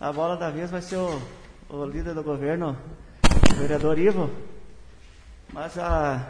a 0.00 0.10
bola 0.12 0.34
da 0.36 0.48
vez 0.48 0.70
vai 0.70 0.80
ser 0.80 0.96
o, 0.96 1.20
o 1.68 1.84
líder 1.84 2.14
do 2.14 2.22
governo, 2.22 2.74
o 3.52 3.54
vereador 3.60 3.98
Ivo. 3.98 4.30
Mas, 5.52 5.76
a, 5.78 6.26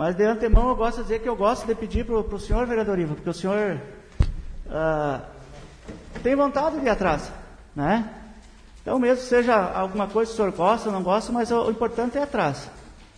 mas 0.00 0.16
de 0.16 0.24
antemão 0.24 0.70
eu 0.70 0.76
gosto 0.76 0.96
de 0.96 1.02
dizer 1.02 1.18
que 1.18 1.28
eu 1.28 1.36
gosto 1.36 1.66
de 1.66 1.74
pedir 1.74 2.06
para 2.06 2.14
o 2.14 2.40
senhor, 2.40 2.66
vereador 2.66 2.98
Ivo, 2.98 3.16
porque 3.16 3.28
o 3.28 3.34
senhor 3.34 3.78
ah, 4.70 5.20
tem 6.22 6.34
vontade 6.34 6.80
de 6.80 6.86
ir 6.86 6.88
atrás, 6.88 7.30
né? 7.76 8.08
Então, 8.80 8.98
mesmo 8.98 9.22
seja 9.22 9.54
alguma 9.54 10.06
coisa 10.06 10.30
que 10.30 10.32
o 10.32 10.36
senhor 10.36 10.52
gosta, 10.52 10.90
não 10.90 11.02
gosta, 11.02 11.30
mas 11.30 11.50
o, 11.50 11.66
o 11.66 11.70
importante 11.70 12.16
é 12.16 12.22
atrás. 12.22 12.70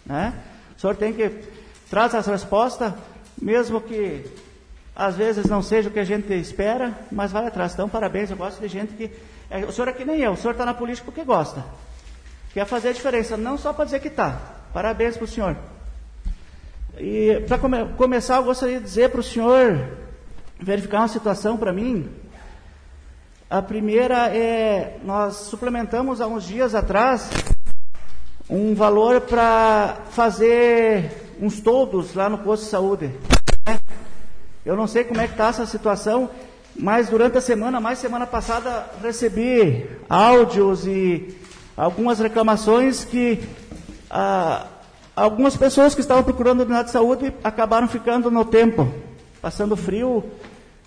Né? 0.05 0.35
O 0.77 0.81
senhor 0.81 0.97
tem 0.97 1.13
que 1.13 1.45
traz 1.89 2.17
as 2.17 2.27
respostas, 2.27 2.93
mesmo 3.41 3.81
que 3.81 4.29
às 4.97 5.15
vezes 5.15 5.47
não 5.47 5.63
seja 5.63 5.89
o 5.89 5.93
que 5.93 6.01
a 6.01 6.05
gente 6.05 6.35
espera, 6.35 6.99
mas 7.13 7.31
vai 7.31 7.47
atrás. 7.47 7.75
Então, 7.75 7.89
parabéns, 7.89 8.29
eu 8.29 8.37
gosto 8.37 8.61
de 8.61 8.67
gente 8.67 8.93
que. 8.95 9.09
É, 9.49 9.65
o 9.65 9.71
senhor 9.71 9.87
é 9.87 9.93
que 9.93 10.05
nem 10.05 10.19
eu, 10.19 10.33
o 10.33 10.37
senhor 10.37 10.51
está 10.51 10.67
na 10.67 10.75
política 10.75 11.05
porque 11.05 11.23
gosta. 11.23 11.65
Quer 12.53 12.67
fazer 12.67 12.89
a 12.89 12.93
diferença, 12.93 13.37
não 13.37 13.57
só 13.57 13.73
para 13.73 13.85
dizer 13.85 14.01
que 14.01 14.09
está. 14.09 14.37
Parabéns 14.73 15.17
para 15.17 15.27
o 15.27 15.29
senhor. 15.29 15.57
E 16.99 17.43
para 17.47 17.59
come, 17.59 17.85
começar, 17.97 18.37
eu 18.37 18.45
gostaria 18.45 18.79
de 18.79 18.85
dizer 18.85 19.11
para 19.11 19.21
o 19.21 19.23
senhor 19.23 19.99
verificar 20.61 21.01
uma 21.01 21.09
situação 21.09 21.57
para 21.57 21.73
mim 21.73 22.09
a 23.53 23.61
primeira 23.61 24.35
é, 24.35 24.97
nós 25.05 25.37
suplementamos 25.37 26.23
há 26.23 26.27
uns 26.27 26.45
dias 26.45 26.75
atrás 26.75 27.29
um 28.49 28.75
valor 28.75 29.21
para 29.21 29.99
fazer 30.11 31.35
uns 31.39 31.61
todos 31.61 32.15
lá 32.15 32.31
no 32.31 32.39
posto 32.39 32.63
de 32.63 32.71
saúde. 32.71 33.11
Eu 34.65 34.75
não 34.75 34.87
sei 34.87 35.05
como 35.05 35.21
é 35.21 35.27
que 35.27 35.35
está 35.35 35.49
essa 35.49 35.67
situação, 35.67 36.31
mas 36.75 37.11
durante 37.11 37.37
a 37.37 37.43
semana, 37.43 37.79
mais 37.79 37.99
semana 37.99 38.27
passada, 38.27 38.87
recebi 39.03 39.87
áudios 40.09 40.87
e 40.87 41.37
algumas 41.77 42.21
reclamações 42.21 43.05
que 43.05 43.39
ah, 44.11 44.67
algumas 45.15 45.57
pessoas 45.57 45.95
que 45.95 46.01
estavam 46.01 46.23
procurando 46.23 46.61
unidade 46.61 46.87
de 46.87 46.93
saúde 46.93 47.35
acabaram 47.43 47.89
ficando 47.89 48.31
no 48.31 48.45
tempo, 48.45 48.93
passando 49.41 49.77
frio, 49.77 50.25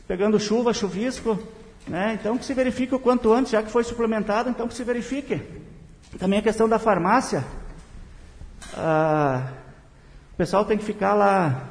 pegando 0.08 0.40
chuva, 0.40 0.74
chuvisco, 0.74 1.40
né? 1.88 2.18
Então 2.20 2.38
que 2.38 2.46
se 2.46 2.54
verifique 2.54 2.96
o 2.96 3.00
quanto 3.00 3.32
antes, 3.34 3.52
já 3.52 3.62
que 3.62 3.72
foi 3.72 3.84
suplementado, 3.84 4.50
então 4.50 4.68
que 4.68 4.74
se 4.74 4.84
verifique. 4.84 5.42
Também 6.20 6.40
a 6.40 6.44
questão 6.44 6.68
da 6.68 6.80
farmácia. 6.80 7.44
Ah, 8.76 9.48
o 10.34 10.38
pessoal 10.38 10.66
tem 10.66 10.78
que 10.78 10.86
ficar 10.86 11.14
lá 11.14 11.70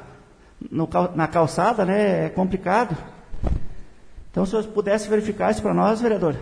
no, 0.71 0.87
na 1.15 1.27
calçada, 1.27 1.85
né? 1.85 2.25
É 2.25 2.29
complicado. 2.29 2.95
Então, 4.31 4.45
se 4.45 4.53
eu 4.53 4.63
pudesse 4.63 5.07
verificar 5.07 5.51
isso 5.51 5.61
para 5.61 5.73
nós, 5.73 6.01
vereador. 6.01 6.35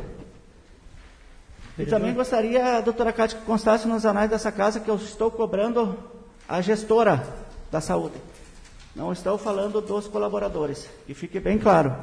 E 1.77 1.85
também 1.85 2.13
gostaria, 2.13 2.81
doutora 2.81 3.11
Cátia, 3.11 3.39
que 3.39 3.45
constasse 3.45 3.87
nos 3.87 4.05
anais 4.05 4.29
dessa 4.29 4.51
casa 4.51 4.79
que 4.79 4.89
eu 4.89 4.95
estou 4.95 5.31
cobrando 5.31 5.97
a 6.47 6.61
gestora 6.61 7.25
da 7.71 7.81
saúde. 7.81 8.15
Não 8.95 9.11
estou 9.11 9.39
falando 9.39 9.81
dos 9.81 10.07
colaboradores. 10.07 10.87
Que 11.07 11.15
fique 11.15 11.39
bem 11.39 11.57
claro. 11.57 11.95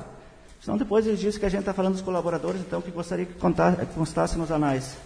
Senão 0.61 0.77
depois 0.77 1.07
eles 1.07 1.21
dizem 1.21 1.39
que 1.39 1.47
a 1.47 1.49
gente 1.49 1.61
está 1.61 1.73
falando 1.73 1.95
dos 1.95 2.03
colaboradores, 2.03 2.61
então 2.61 2.83
que 2.83 2.91
gostaria 2.91 3.25
que, 3.25 3.35
constasse 3.95 4.37
nos 4.37 4.51
anais. 4.51 4.97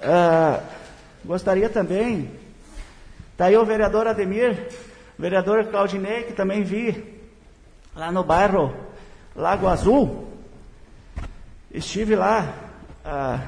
Uh, 0.00 0.62
gostaria 1.24 1.70
também, 1.70 2.30
está 3.32 3.46
aí 3.46 3.56
o 3.56 3.64
vereador 3.64 4.06
Ademir, 4.06 4.68
o 5.18 5.22
vereador 5.22 5.64
Claudinei, 5.64 6.24
que 6.24 6.34
também 6.34 6.62
vi 6.62 7.20
lá 7.96 8.12
no 8.12 8.22
bairro 8.22 8.72
Lago 9.34 9.66
Azul. 9.66 10.28
Estive 11.72 12.14
lá 12.14 12.63
uh, 13.04 13.40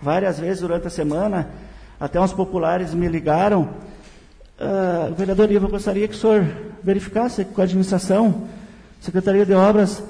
várias 0.00 0.38
vezes 0.38 0.60
durante 0.60 0.86
a 0.86 0.90
semana, 0.90 1.48
até 2.00 2.20
uns 2.20 2.32
populares 2.32 2.94
me 2.94 3.08
ligaram. 3.08 3.68
Uh, 4.58 5.14
vereador 5.14 5.50
Ivo, 5.50 5.68
gostaria 5.68 6.08
que 6.08 6.14
o 6.14 6.18
senhor 6.18 6.46
verificasse 6.82 7.44
com 7.44 7.60
a 7.60 7.64
administração, 7.64 8.48
Secretaria 9.00 9.44
de 9.44 9.52
Obras, 9.52 10.02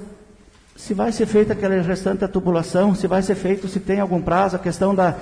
se 0.77 0.95
vai 0.95 1.13
ser 1.13 1.27
feita 1.27 1.53
aquela 1.53 1.81
restante 1.83 2.27
tubulação, 2.29 2.95
se 2.95 3.07
vai 3.07 3.23
ser 3.23 3.35
feito, 3.35 3.69
se 3.69 3.81
tem 3.81 4.01
algum 4.01 4.21
prazo, 4.21 4.57
a 4.57 4.59
questão 4.59 4.95
da, 4.95 5.17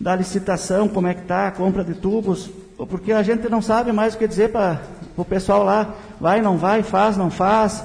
da 0.00 0.16
licitação, 0.16 0.88
como 0.88 1.06
é 1.06 1.14
que 1.14 1.22
está, 1.22 1.48
a 1.48 1.50
compra 1.50 1.84
de 1.84 1.94
tubos, 1.94 2.50
porque 2.88 3.12
a 3.12 3.22
gente 3.22 3.48
não 3.48 3.60
sabe 3.60 3.92
mais 3.92 4.14
o 4.14 4.18
que 4.18 4.26
dizer 4.26 4.50
para 4.50 4.80
o 5.16 5.24
pessoal 5.24 5.64
lá, 5.64 5.94
vai, 6.20 6.40
não 6.40 6.56
vai, 6.56 6.82
faz, 6.82 7.16
não 7.16 7.30
faz. 7.30 7.84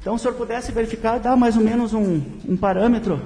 Então, 0.00 0.16
se 0.16 0.22
o 0.22 0.30
senhor 0.30 0.38
pudesse 0.38 0.70
verificar, 0.70 1.18
dar 1.18 1.36
mais 1.36 1.56
ou 1.56 1.62
menos 1.62 1.92
um, 1.92 2.22
um 2.48 2.56
parâmetro, 2.56 3.20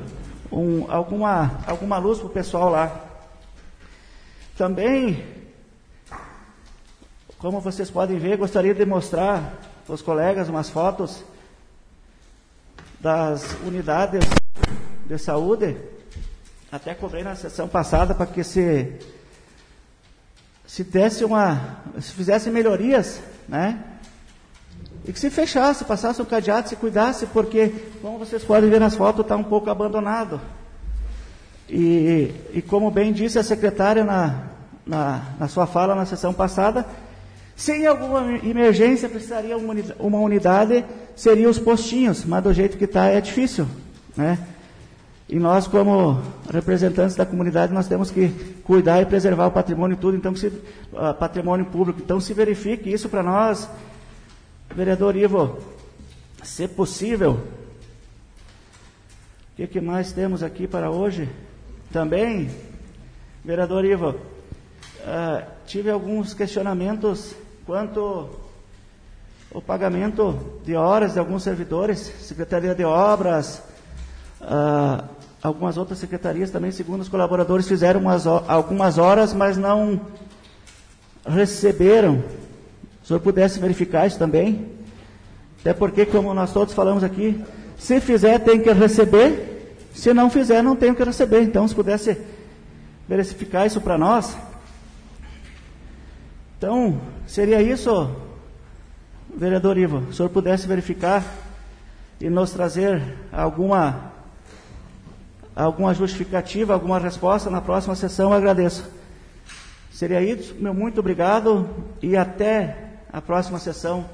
um, 0.53 0.91
alguma, 0.91 1.59
alguma 1.67 1.99
luz 1.99 2.19
para 2.19 2.27
o 2.27 2.31
pessoal 2.31 2.69
lá. 2.69 3.01
Também, 4.57 5.25
como 7.39 7.61
vocês 7.61 7.91
podem 7.91 8.19
ver, 8.19 8.37
gostaria 8.37 8.75
de 8.75 8.85
mostrar 8.85 9.55
para 9.87 9.95
os 9.95 10.03
colegas 10.03 10.49
umas 10.49 10.69
fotos 10.69 11.25
das 13.01 13.55
unidades 13.67 14.21
de 15.07 15.19
saúde. 15.19 15.77
Até 16.71 16.95
cobrei 16.95 17.25
na 17.25 17.35
sessão 17.35 17.67
passada 17.67 18.15
para 18.15 18.27
que 18.27 18.45
se 18.45 18.99
se 20.67 20.85
desse 20.85 21.23
uma, 21.23 21.83
se 22.01 22.13
fizesse 22.13 22.51
melhorias, 22.51 23.21
né? 23.47 23.92
E 25.07 25.13
que 25.13 25.19
se 25.19 25.31
fechasse, 25.31 25.85
passasse 25.85 26.23
um 26.23 26.25
cadeado, 26.25 26.69
se 26.69 26.77
cuidasse, 26.77 27.27
porque, 27.27 27.73
como 28.01 28.19
vocês 28.19 28.45
podem 28.45 28.71
ver 28.71 28.81
nas 28.81 28.95
fotos, 28.95 29.23
está 29.23 29.37
um 29.37 29.43
pouco 29.43 29.69
abandonado. 29.69 30.41
E, 31.69 32.33
e 32.53 32.63
como 32.63 32.91
bem 32.91 33.13
disse 33.13 33.39
a 33.39 33.43
secretária 33.43 34.05
na, 34.05 34.45
na, 34.87 35.23
na 35.41 35.49
sua 35.49 35.67
fala 35.67 35.95
na 35.95 36.05
sessão 36.05 36.33
passada, 36.33 36.87
se 37.57 37.73
em 37.73 37.87
alguma 37.87 38.39
emergência 38.45 39.09
precisaria 39.09 39.57
uma 39.57 40.19
unidade, 40.19 40.85
seriam 41.15 41.51
os 41.51 41.59
postinhos, 41.59 42.25
mas 42.25 42.43
do 42.43 42.53
jeito 42.53 42.77
que 42.77 42.85
está 42.85 43.07
é 43.07 43.21
difícil, 43.21 43.67
né? 44.17 44.39
E 45.29 45.39
nós, 45.39 45.67
como 45.67 46.21
representantes 46.53 47.17
da 47.17 47.25
comunidade, 47.25 47.73
nós 47.73 47.89
temos 47.89 48.11
que 48.11 48.29
cuidar 48.65 49.01
e 49.01 49.07
preservar 49.07 49.47
o 49.47 49.51
patrimônio 49.51 49.97
tudo, 49.97 50.17
então 50.17 50.37
se, 50.37 50.49
uh, 50.49 51.15
patrimônio 51.19 51.65
público. 51.67 52.01
Então 52.05 52.21
se 52.21 52.35
verifique 52.35 52.93
isso 52.93 53.09
para 53.09 53.23
nós, 53.23 53.67
vereador 54.75 55.17
Ivo, 55.17 55.59
se 56.43 56.67
possível. 56.67 57.33
O 59.53 59.57
que, 59.57 59.67
que 59.67 59.81
mais 59.81 60.13
temos 60.13 60.43
aqui 60.43 60.67
para 60.67 60.91
hoje? 60.91 61.29
Também, 61.93 62.51
vereador 63.45 63.85
Ivo, 63.85 64.11
uh, 64.11 65.43
tive 65.67 65.91
alguns 65.91 66.33
questionamentos 66.33 67.35
quanto 67.67 68.31
o 69.51 69.61
pagamento 69.61 70.61
de 70.65 70.75
horas 70.75 71.13
de 71.13 71.19
alguns 71.19 71.43
servidores, 71.43 71.99
Secretaria 72.21 72.75
de 72.75 72.85
Obras, 72.85 73.63
uh, 74.41 75.07
algumas 75.43 75.77
outras 75.77 75.99
secretarias 75.99 76.51
também, 76.51 76.73
segundo 76.73 77.03
os 77.03 77.09
colaboradores, 77.09 77.69
fizeram 77.69 78.01
umas, 78.01 78.27
algumas 78.27 78.97
horas, 78.97 79.35
mas 79.35 79.59
não 79.59 80.01
receberam. 81.27 82.23
O 83.03 83.07
senhor 83.07 83.21
pudesse 83.21 83.59
verificar 83.59 84.07
isso 84.07 84.19
também, 84.19 84.71
até 85.61 85.73
porque, 85.73 86.07
como 86.07 86.33
nós 86.35 86.53
todos 86.53 86.75
falamos 86.75 87.03
aqui, 87.05 87.43
se 87.77 88.01
fizer 88.01 88.39
tem 88.41 88.61
que 88.61 88.73
receber, 88.73 89.77
se 89.93 90.15
não 90.15 90.31
fizer 90.31 90.63
não 90.63 90.77
tem 90.77 90.95
que 90.95 91.03
receber. 91.03 91.43
Então, 91.43 91.67
se 91.67 91.75
pudesse 91.75 92.17
verificar 93.09 93.67
isso 93.67 93.81
para 93.81 93.99
nós. 93.99 94.37
Então, 96.59 97.01
seria 97.27 97.61
isso, 97.61 98.11
vereador 99.37 99.77
Ivo, 99.77 100.03
se 100.05 100.11
o 100.11 100.15
senhor 100.15 100.29
pudesse 100.29 100.67
verificar 100.67 101.25
e 102.21 102.31
nos 102.31 102.53
trazer 102.53 103.03
alguma 103.33 104.13
alguma 105.55 105.93
justificativa, 105.93 106.73
alguma 106.73 106.99
resposta 106.99 107.51
na 107.51 107.61
próxima 107.61 107.95
sessão, 107.95 108.31
eu 108.31 108.37
agradeço. 108.39 108.89
Seria 109.91 110.23
isso, 110.23 110.55
meu 110.59 110.73
muito 110.73 111.01
obrigado 111.01 111.69
e 112.01 112.17
até 112.17 112.92
a 113.13 113.21
próxima 113.21 113.59
sessão, 113.59 114.07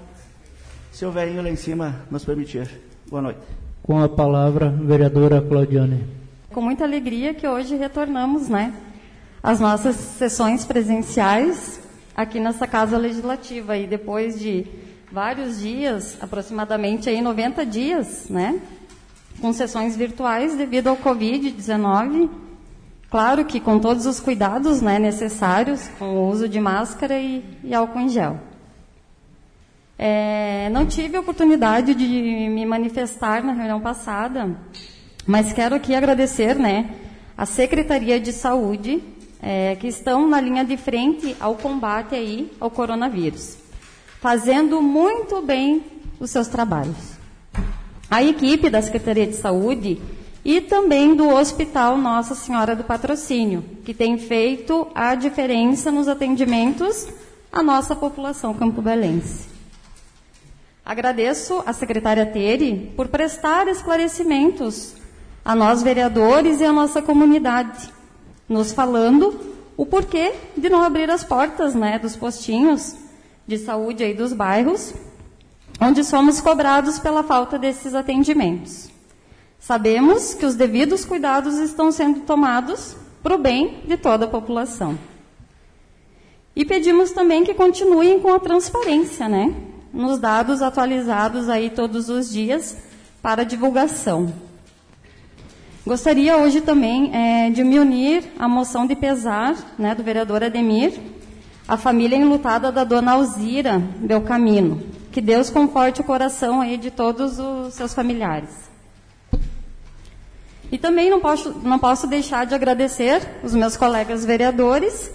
se 0.90 1.06
o 1.06 1.12
velhinho 1.12 1.42
lá 1.42 1.48
em 1.48 1.56
cima 1.56 2.00
nos 2.10 2.24
permitir. 2.24 2.68
Boa 3.08 3.22
noite. 3.22 3.38
Com 3.80 4.02
a 4.02 4.08
palavra, 4.08 4.70
vereadora 4.70 5.40
Claudiane. 5.40 6.04
Com 6.50 6.60
muita 6.60 6.82
alegria 6.82 7.32
que 7.32 7.46
hoje 7.46 7.76
retornamos, 7.76 8.48
né, 8.48 8.74
às 9.40 9.60
nossas 9.60 9.94
sessões 9.94 10.64
presenciais 10.64 11.80
aqui 12.16 12.40
nessa 12.40 12.66
Casa 12.66 12.98
Legislativa 12.98 13.76
e 13.76 13.86
depois 13.86 14.40
de 14.40 14.66
vários 15.12 15.60
dias, 15.60 16.18
aproximadamente 16.20 17.08
aí 17.08 17.22
90 17.22 17.64
dias, 17.64 18.28
né, 18.28 18.60
com 19.40 19.52
sessões 19.52 19.96
virtuais 19.96 20.56
devido 20.56 20.88
ao 20.88 20.96
Covid-19. 20.96 22.28
Claro 23.08 23.44
que 23.44 23.60
com 23.60 23.78
todos 23.78 24.06
os 24.06 24.18
cuidados 24.18 24.82
né, 24.82 24.98
necessários, 24.98 25.86
com 26.00 26.16
o 26.16 26.28
uso 26.28 26.48
de 26.48 26.58
máscara 26.58 27.16
e, 27.16 27.44
e 27.62 27.72
álcool 27.72 28.00
em 28.00 28.08
gel. 28.08 28.47
É, 29.98 30.68
não 30.70 30.86
tive 30.86 31.16
a 31.16 31.20
oportunidade 31.20 31.94
de 31.94 32.06
me 32.06 32.64
manifestar 32.64 33.42
na 33.42 33.52
reunião 33.52 33.80
passada, 33.80 34.56
mas 35.26 35.52
quero 35.52 35.74
aqui 35.74 35.94
agradecer 35.94 36.54
né, 36.54 36.94
a 37.36 37.44
Secretaria 37.44 38.20
de 38.20 38.32
Saúde, 38.32 39.02
é, 39.42 39.76
que 39.76 39.88
estão 39.88 40.28
na 40.28 40.40
linha 40.40 40.64
de 40.64 40.76
frente 40.76 41.36
ao 41.40 41.56
combate 41.56 42.14
aí 42.14 42.52
ao 42.60 42.70
coronavírus, 42.70 43.58
fazendo 44.20 44.80
muito 44.80 45.42
bem 45.42 45.82
os 46.20 46.30
seus 46.30 46.48
trabalhos 46.48 47.18
a 48.10 48.22
equipe 48.22 48.70
da 48.70 48.80
Secretaria 48.80 49.26
de 49.26 49.36
Saúde 49.36 50.00
e 50.44 50.60
também 50.60 51.14
do 51.14 51.28
Hospital 51.28 51.98
Nossa 51.98 52.34
Senhora 52.34 52.74
do 52.74 52.84
Patrocínio, 52.84 53.62
que 53.84 53.92
tem 53.92 54.16
feito 54.16 54.86
a 54.94 55.14
diferença 55.14 55.90
nos 55.90 56.08
atendimentos 56.08 57.06
à 57.52 57.62
nossa 57.62 57.94
população 57.94 58.54
campobelense. 58.54 59.57
Agradeço 60.88 61.62
à 61.66 61.74
secretária 61.74 62.24
Tere 62.24 62.94
por 62.96 63.08
prestar 63.08 63.68
esclarecimentos 63.68 64.94
a 65.44 65.54
nós 65.54 65.82
vereadores 65.82 66.62
e 66.62 66.64
à 66.64 66.72
nossa 66.72 67.02
comunidade, 67.02 67.92
nos 68.48 68.72
falando 68.72 69.38
o 69.76 69.84
porquê 69.84 70.32
de 70.56 70.70
não 70.70 70.82
abrir 70.82 71.10
as 71.10 71.22
portas 71.22 71.74
né, 71.74 71.98
dos 71.98 72.16
postinhos 72.16 72.96
de 73.46 73.58
saúde 73.58 74.02
aí 74.02 74.14
dos 74.14 74.32
bairros 74.32 74.94
onde 75.78 76.02
somos 76.02 76.40
cobrados 76.40 76.98
pela 76.98 77.22
falta 77.22 77.58
desses 77.58 77.94
atendimentos. 77.94 78.88
Sabemos 79.58 80.32
que 80.32 80.46
os 80.46 80.54
devidos 80.54 81.04
cuidados 81.04 81.58
estão 81.58 81.92
sendo 81.92 82.20
tomados 82.20 82.96
para 83.22 83.34
o 83.34 83.38
bem 83.38 83.82
de 83.86 83.98
toda 83.98 84.24
a 84.24 84.28
população. 84.28 84.98
E 86.56 86.64
pedimos 86.64 87.10
também 87.10 87.44
que 87.44 87.52
continuem 87.52 88.20
com 88.20 88.32
a 88.32 88.40
transparência, 88.40 89.28
né? 89.28 89.67
Nos 89.92 90.18
dados 90.18 90.60
atualizados 90.60 91.48
aí 91.48 91.70
todos 91.70 92.08
os 92.08 92.30
dias 92.30 92.76
para 93.22 93.44
divulgação. 93.44 94.32
Gostaria 95.86 96.36
hoje 96.36 96.60
também 96.60 97.10
é, 97.14 97.48
de 97.50 97.64
me 97.64 97.78
unir 97.78 98.22
à 98.38 98.46
moção 98.46 98.86
de 98.86 98.94
pesar 98.94 99.56
né, 99.78 99.94
do 99.94 100.02
vereador 100.02 100.44
Ademir, 100.44 100.92
a 101.66 101.78
família 101.78 102.16
enlutada 102.16 102.70
da 102.70 102.84
dona 102.84 103.12
Alzira 103.12 103.78
Belcamino, 103.78 104.82
que 105.10 105.22
Deus 105.22 105.48
conforte 105.48 106.02
o 106.02 106.04
coração 106.04 106.60
aí 106.60 106.76
de 106.76 106.90
todos 106.90 107.38
os 107.38 107.72
seus 107.72 107.94
familiares. 107.94 108.68
E 110.70 110.76
também 110.76 111.08
não 111.08 111.20
posso, 111.20 111.54
não 111.62 111.78
posso 111.78 112.06
deixar 112.06 112.44
de 112.44 112.54
agradecer 112.54 113.26
os 113.42 113.54
meus 113.54 113.74
colegas 113.74 114.24
vereadores 114.26 115.10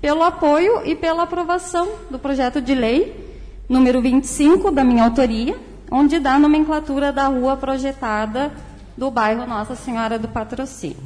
pelo 0.00 0.22
apoio 0.22 0.82
e 0.84 0.94
pela 0.94 1.22
aprovação 1.22 1.88
do 2.10 2.18
projeto 2.18 2.60
de 2.60 2.74
lei 2.74 3.27
número 3.68 4.00
25 4.00 4.70
da 4.70 4.82
minha 4.82 5.04
autoria, 5.04 5.58
onde 5.90 6.18
dá 6.18 6.34
a 6.34 6.38
nomenclatura 6.38 7.12
da 7.12 7.26
rua 7.26 7.56
projetada 7.56 8.50
do 8.96 9.10
bairro 9.10 9.46
Nossa 9.46 9.74
Senhora 9.74 10.18
do 10.18 10.26
Patrocínio. 10.26 10.96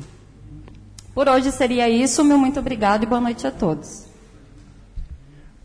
Por 1.15 1.29
hoje 1.29 1.51
seria 1.51 1.89
isso, 1.89 2.25
meu 2.25 2.39
muito 2.39 2.61
obrigado 2.61 3.03
e 3.03 3.07
boa 3.07 3.21
noite 3.21 3.47
a 3.47 3.51
todos. 3.51 4.07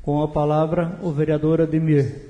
Com 0.01 0.21
a 0.23 0.27
palavra, 0.27 0.99
o 1.01 1.11
vereador 1.11 1.61
Ademir. 1.61 2.27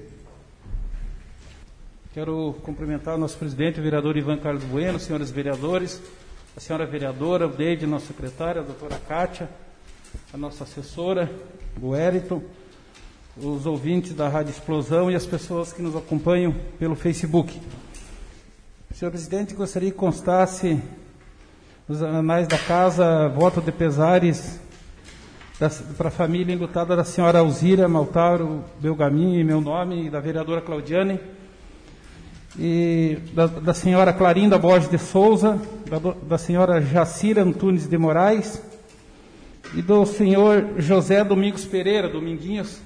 Quero 2.14 2.56
cumprimentar 2.64 3.16
o 3.16 3.18
nosso 3.18 3.38
presidente, 3.38 3.80
o 3.80 3.84
vereador 3.84 4.18
Ivan 4.18 4.38
Carlos 4.38 4.64
Bueno, 4.64 5.00
senhores 5.00 5.32
vereadores, 5.32 6.02
a 6.56 6.60
senhora 6.60 6.86
vereadora, 6.86 7.48
o 7.48 7.52
Deide, 7.52 7.86
nossa 7.86 8.08
secretária, 8.08 8.62
a 8.62 8.66
doutora 8.66 9.00
Kátia, 9.08 9.50
a 10.34 10.38
nossa 10.38 10.64
assessora, 10.64 11.32
o 11.82 11.96
Érito, 11.96 12.42
os 13.42 13.66
ouvintes 13.66 14.14
da 14.14 14.28
Rádio 14.28 14.52
Explosão 14.52 15.12
e 15.12 15.16
as 15.16 15.26
pessoas 15.26 15.72
que 15.72 15.82
nos 15.82 15.96
acompanham 15.96 16.56
pelo 16.80 16.96
Facebook. 16.96 17.60
Senhor 18.94 19.12
presidente, 19.12 19.54
gostaria 19.54 19.92
que 19.92 19.98
constasse 19.98 20.82
nos 21.88 22.02
anais 22.02 22.48
da 22.48 22.58
casa 22.58 23.28
voto 23.30 23.62
de 23.62 23.72
pesares 23.72 24.60
para 25.98 26.08
a 26.08 26.12
família 26.12 26.54
enlutada 26.54 26.96
da 26.96 27.04
senhora 27.04 27.40
Alzira 27.40 27.88
Maltaro 27.88 28.64
Belgamin, 28.80 29.44
meu 29.44 29.62
nome, 29.62 30.08
e 30.08 30.10
da 30.10 30.20
vereadora 30.20 30.62
Claudiane 30.62 31.20
e 32.58 33.20
da, 33.34 33.46
da 33.46 33.74
senhora 33.74 34.12
Clarinda 34.12 34.58
Borges 34.58 34.90
de 34.90 34.98
Souza, 34.98 35.62
da, 35.88 36.00
da 36.00 36.38
senhora 36.38 36.82
Jacira 36.82 37.44
Antunes 37.44 37.88
de 37.88 37.98
Moraes 37.98 38.62
e 39.76 39.82
do 39.82 40.06
senhor 40.06 40.76
José 40.78 41.24
Domingos 41.24 41.66
Pereira, 41.66 42.10
Dominguinhos, 42.10 42.80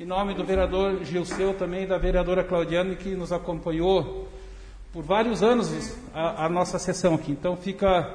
em 0.00 0.06
nome 0.06 0.32
do 0.32 0.42
vereador 0.42 1.04
Gilceu 1.04 1.52
também 1.52 1.86
da 1.86 1.98
vereadora 1.98 2.42
Claudiane, 2.42 2.96
que 2.96 3.10
nos 3.10 3.32
acompanhou 3.32 4.26
por 4.94 5.04
vários 5.04 5.42
anos 5.42 5.94
a, 6.14 6.46
a 6.46 6.48
nossa 6.48 6.78
sessão 6.78 7.16
aqui. 7.16 7.32
Então 7.32 7.54
fica 7.54 8.10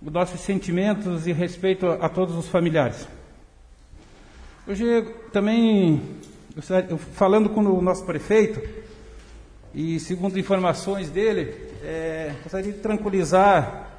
os 0.00 0.12
nossos 0.12 0.38
sentimentos 0.38 1.26
e 1.26 1.32
respeito 1.32 1.88
a, 1.88 1.94
a 1.94 2.08
todos 2.08 2.36
os 2.36 2.46
familiares. 2.46 3.08
Hoje 4.68 4.84
também, 5.32 6.00
falando 7.14 7.48
com 7.48 7.62
o 7.62 7.82
nosso 7.82 8.04
prefeito, 8.04 8.62
e 9.74 9.98
segundo 9.98 10.38
informações 10.38 11.10
dele, 11.10 11.56
é, 11.82 12.34
gostaria 12.40 12.70
de 12.70 12.78
tranquilizar 12.78 13.90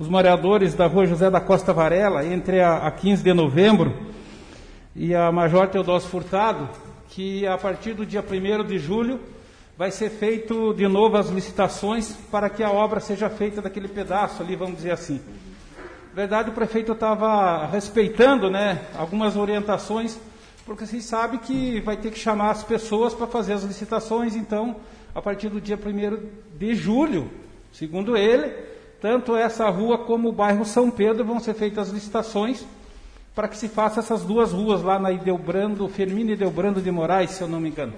os 0.00 0.08
moradores 0.08 0.74
da 0.74 0.88
rua 0.88 1.06
José 1.06 1.30
da 1.30 1.40
Costa 1.40 1.72
Varela, 1.72 2.26
entre 2.26 2.60
a, 2.60 2.78
a 2.78 2.90
15 2.90 3.22
de 3.22 3.32
novembro 3.32 4.14
e 4.96 5.14
a 5.14 5.32
Major 5.32 5.68
Teodósio 5.68 6.08
Furtado, 6.08 6.68
que 7.08 7.46
a 7.46 7.58
partir 7.58 7.94
do 7.94 8.06
dia 8.06 8.22
1 8.22 8.64
de 8.64 8.78
julho 8.78 9.20
vai 9.76 9.90
ser 9.90 10.08
feito 10.08 10.72
de 10.72 10.86
novo 10.86 11.16
as 11.16 11.28
licitações 11.30 12.12
para 12.30 12.48
que 12.48 12.62
a 12.62 12.70
obra 12.70 13.00
seja 13.00 13.28
feita 13.28 13.60
daquele 13.60 13.88
pedaço 13.88 14.40
ali, 14.40 14.54
vamos 14.54 14.76
dizer 14.76 14.92
assim. 14.92 15.20
Na 16.10 16.14
verdade, 16.14 16.50
o 16.50 16.52
prefeito 16.52 16.92
estava 16.92 17.66
respeitando 17.66 18.48
né, 18.48 18.82
algumas 18.96 19.36
orientações, 19.36 20.16
porque 20.64 20.86
vocês 20.86 21.04
sabem 21.04 21.40
que 21.40 21.80
vai 21.80 21.96
ter 21.96 22.12
que 22.12 22.18
chamar 22.18 22.50
as 22.50 22.62
pessoas 22.62 23.12
para 23.12 23.26
fazer 23.26 23.54
as 23.54 23.64
licitações, 23.64 24.36
então 24.36 24.76
a 25.12 25.20
partir 25.20 25.48
do 25.48 25.60
dia 25.60 25.76
1 25.76 26.56
de 26.56 26.74
julho, 26.76 27.28
segundo 27.72 28.16
ele, 28.16 28.48
tanto 29.00 29.34
essa 29.36 29.68
rua 29.68 29.98
como 29.98 30.28
o 30.28 30.32
bairro 30.32 30.64
São 30.64 30.88
Pedro 30.88 31.24
vão 31.24 31.40
ser 31.40 31.54
feitas 31.54 31.90
licitações 31.90 32.64
para 33.34 33.48
que 33.48 33.56
se 33.56 33.68
faça 33.68 34.00
essas 34.00 34.22
duas 34.22 34.52
ruas 34.52 34.82
lá 34.82 34.98
na 34.98 35.10
Ideobrando, 35.10 35.88
Firmino 35.88 36.30
e 36.30 36.34
Ideobrando 36.34 36.80
de 36.80 36.90
Moraes, 36.90 37.30
se 37.30 37.42
eu 37.42 37.48
não 37.48 37.60
me 37.60 37.68
engano. 37.68 37.92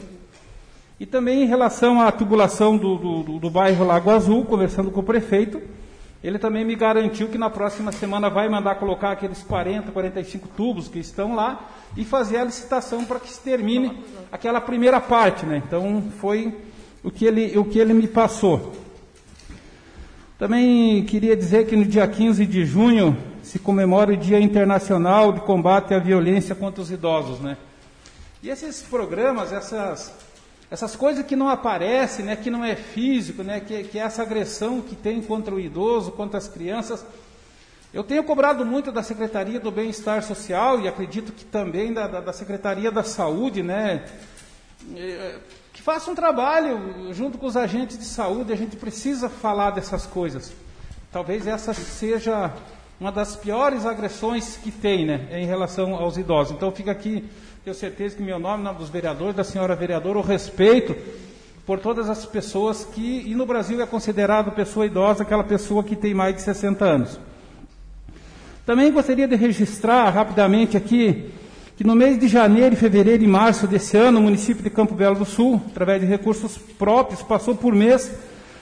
E 0.99 1.05
também 1.05 1.43
em 1.43 1.47
relação 1.47 2.01
à 2.01 2.11
tubulação 2.11 2.77
do, 2.77 2.97
do, 2.97 3.39
do 3.39 3.51
bairro 3.51 3.87
Lago 3.87 4.11
Azul, 4.11 4.47
conversando 4.47 4.91
com 4.91 5.01
o 5.01 5.03
prefeito, 5.03 5.61
ele 6.25 6.39
também 6.39 6.65
me 6.65 6.75
garantiu 6.75 7.29
que 7.29 7.37
na 7.37 7.51
próxima 7.51 7.93
semana 7.93 8.31
vai 8.31 8.49
mandar 8.49 8.77
colocar 8.77 9.13
aqueles 9.13 9.43
40, 9.43 9.93
45 9.93 10.49
tubos 10.57 10.89
que 10.89 10.99
estão 10.99 11.35
lá 11.35 11.69
e 11.97 12.05
fazer 12.05 12.39
a 12.39 12.45
licitação 12.45 13.05
para 13.05 13.21
que 13.21 13.31
se 13.31 13.41
termine 13.41 14.03
aquela 14.33 14.61
primeira 14.61 15.01
parte, 15.01 15.45
né? 15.45 15.63
Então 15.67 16.03
foi 16.19 16.53
o 17.05 17.11
que 17.11 17.27
ele, 17.27 17.57
o 17.59 17.65
que 17.65 17.79
ele 17.79 17.93
me 17.93 18.09
passou. 18.09 18.73
Também 20.39 21.05
queria 21.05 21.37
dizer 21.37 21.67
que 21.67 21.77
no 21.77 21.85
dia 21.85 22.09
15 22.09 22.45
de 22.47 22.65
junho 22.65 23.17
se 23.47 23.61
comemora 23.61 24.13
o 24.13 24.17
Dia 24.17 24.41
Internacional 24.41 25.33
de 25.33 25.41
Combate 25.41 25.95
à 25.95 26.01
Violência 26.01 26.53
contra 26.53 26.83
os 26.83 26.91
Idosos, 26.91 27.39
né? 27.39 27.57
E 28.43 28.51
esses 28.51 28.83
programas, 28.83 29.53
essas, 29.53 30.13
essas 30.69 30.97
coisas 30.97 31.25
que 31.25 31.37
não 31.37 31.49
aparecem, 31.49 32.25
né, 32.25 32.35
que 32.35 32.51
não 32.51 32.65
é 32.65 32.75
físico, 32.75 33.45
né, 33.45 33.61
que, 33.61 33.85
que 33.85 34.01
é 34.01 34.03
essa 34.03 34.23
agressão 34.23 34.81
que 34.81 34.97
tem 34.97 35.23
contra 35.23 35.55
o 35.55 35.61
idoso, 35.61 36.11
contra 36.11 36.39
as 36.39 36.49
crianças, 36.49 37.07
eu 37.95 38.03
tenho 38.03 38.25
cobrado 38.25 38.67
muito 38.67 38.91
da 38.91 39.03
Secretaria 39.03 39.61
do 39.61 39.71
Bem-Estar 39.71 40.25
Social 40.25 40.81
e 40.81 40.89
acredito 40.89 41.33
que 41.33 41.45
também 41.45 41.93
da, 41.93 42.09
da, 42.09 42.21
da 42.21 42.33
Secretaria 42.33 42.91
da 42.91 43.05
Saúde, 43.05 43.63
né, 43.63 44.07
faça 45.73 46.11
um 46.11 46.17
trabalho 46.17 47.15
junto 47.15 47.39
com 47.39 47.47
os 47.47 47.57
agentes 47.57 47.97
de 47.97 48.07
saúde, 48.07 48.53
a 48.53 48.57
gente 48.57 48.75
precisa 48.77 49.29
falar 49.29 49.71
dessas 49.71 50.05
coisas. 50.05 50.53
Talvez 51.13 51.47
essa 51.47 51.73
seja 51.73 52.53
uma 53.01 53.13
das 53.13 53.37
piores 53.37 53.85
agressões 53.85 54.57
que 54.57 54.71
tem 54.71 55.05
né, 55.05 55.29
em 55.33 55.47
relação 55.47 55.95
aos 55.95 56.17
idosos. 56.17 56.55
Então 56.55 56.71
fica 56.73 56.91
aqui, 56.91 57.25
tenho 57.65 57.77
certeza 57.77 58.17
que 58.17 58.23
meu 58.23 58.39
nome, 58.39 58.65
nome 58.65 58.79
dos 58.79 58.89
vereadores, 58.89 59.37
da 59.37 59.45
senhora 59.45 59.77
vereadora, 59.77 60.19
o 60.19 60.23
respeito 60.23 60.97
por 61.67 61.79
todas 61.81 62.09
as 62.09 62.25
pessoas 62.25 62.85
que, 62.85 63.25
e 63.27 63.35
no 63.35 63.45
Brasil 63.45 63.81
é 63.83 63.87
considerado 63.87 64.53
pessoa 64.53 64.87
idosa 64.87 65.25
aquela 65.25 65.45
pessoa 65.45 65.83
que 65.83 65.97
tem 65.97 66.15
mais 66.15 66.35
de 66.37 66.43
60 66.43 66.85
anos. 66.85 67.21
Também 68.65 68.91
gostaria 68.91 69.29
de 69.29 69.37
registrar 69.37 70.09
rapidamente 70.11 70.77
aqui 70.77 71.31
que 71.77 71.85
no 71.85 71.95
mês 71.95 72.19
de 72.19 72.27
janeiro, 72.27 72.75
fevereiro 72.75 73.23
e 73.23 73.27
março 73.27 73.67
desse 73.67 73.99
ano, 73.99 74.19
o 74.19 74.23
município 74.23 74.63
de 74.63 74.71
Campo 74.71 74.95
Belo 74.95 75.17
do 75.17 75.27
Sul, 75.27 75.61
através 75.67 76.01
de 76.01 76.07
recursos 76.07 76.57
próprios, 76.57 77.23
passou 77.23 77.55
por 77.55 77.75
mês 77.75 78.11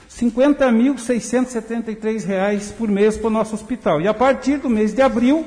R$ 0.09 0.31
50.673 0.31 2.73
por 2.73 2.89
mês 2.89 3.17
para 3.17 3.27
o 3.27 3.31
nosso 3.31 3.55
hospital. 3.55 4.01
E 4.01 4.07
a 4.07 4.13
partir 4.13 4.57
do 4.57 4.69
mês 4.69 4.93
de 4.93 5.01
abril, 5.01 5.45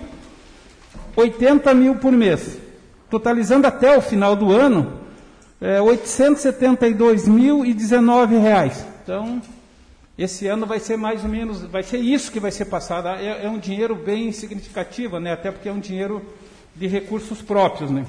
80 1.17 1.73
mil 1.75 1.95
por 1.97 2.13
mês. 2.13 2.59
Totalizando 3.11 3.67
até 3.67 3.97
o 3.97 4.03
final 4.03 4.37
do 4.37 4.53
ano, 4.53 4.99
é, 5.61 5.79
872.019 5.79 8.41
reais. 8.41 8.87
Então, 9.03 9.43
esse 10.19 10.47
ano 10.47 10.67
vai 10.67 10.81
ser 10.81 10.97
mais 10.97 11.25
ou 11.25 11.31
menos, 11.31 11.63
vai 11.63 11.83
ser 11.83 11.99
isso 11.99 12.31
que 12.31 12.41
vai 12.41 12.51
ser 12.51 12.67
passado. 12.67 13.09
É, 13.09 13.45
é 13.45 13.49
um 13.49 13.59
dinheiro 13.59 13.95
bem 13.95 14.33
significativo, 14.33 15.19
né? 15.19 15.33
até 15.33 15.51
porque 15.51 15.69
é 15.69 15.73
um 15.73 15.81
dinheiro 15.81 16.23
de 16.75 16.87
recursos 16.87 17.41
próprios. 17.41 17.91
Né? 17.91 18.05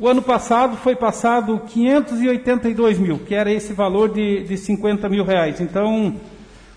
O 0.00 0.06
ano 0.06 0.22
passado 0.22 0.76
foi 0.76 0.94
passado 0.94 1.60
582 1.66 3.00
mil, 3.00 3.18
que 3.18 3.34
era 3.34 3.50
esse 3.50 3.72
valor 3.72 4.08
de, 4.08 4.44
de 4.44 4.56
50 4.56 5.08
mil 5.08 5.24
reais. 5.24 5.60
Então, 5.60 6.14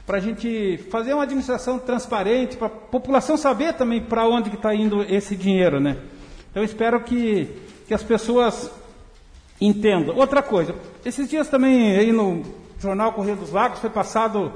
para 0.07 0.17
a 0.17 0.19
gente 0.19 0.79
fazer 0.89 1.13
uma 1.13 1.21
administração 1.21 1.77
transparente, 1.77 2.57
para 2.57 2.65
a 2.65 2.71
população 2.71 3.37
saber 3.37 3.73
também 3.73 4.01
para 4.01 4.27
onde 4.27 4.49
está 4.49 4.73
indo 4.73 5.03
esse 5.03 5.35
dinheiro. 5.35 5.79
Né? 5.79 5.97
Então, 6.49 6.63
espero 6.63 6.99
que, 7.01 7.47
que 7.87 7.93
as 7.93 8.01
pessoas 8.01 8.71
entendam. 9.61 10.15
Outra 10.15 10.41
coisa, 10.41 10.73
esses 11.05 11.29
dias 11.29 11.47
também 11.47 11.95
aí 11.95 12.11
no 12.11 12.41
jornal 12.79 13.13
Correio 13.13 13.37
dos 13.37 13.51
Lagos 13.51 13.77
foi 13.77 13.91
passado 13.91 14.51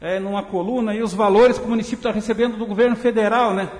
é, 0.00 0.18
numa 0.18 0.42
coluna 0.42 0.94
e 0.94 1.02
os 1.02 1.12
valores 1.12 1.58
que 1.58 1.66
o 1.66 1.68
município 1.68 1.98
está 1.98 2.10
recebendo 2.10 2.56
do 2.56 2.64
governo 2.64 2.96
federal, 2.96 3.52
né? 3.52 3.70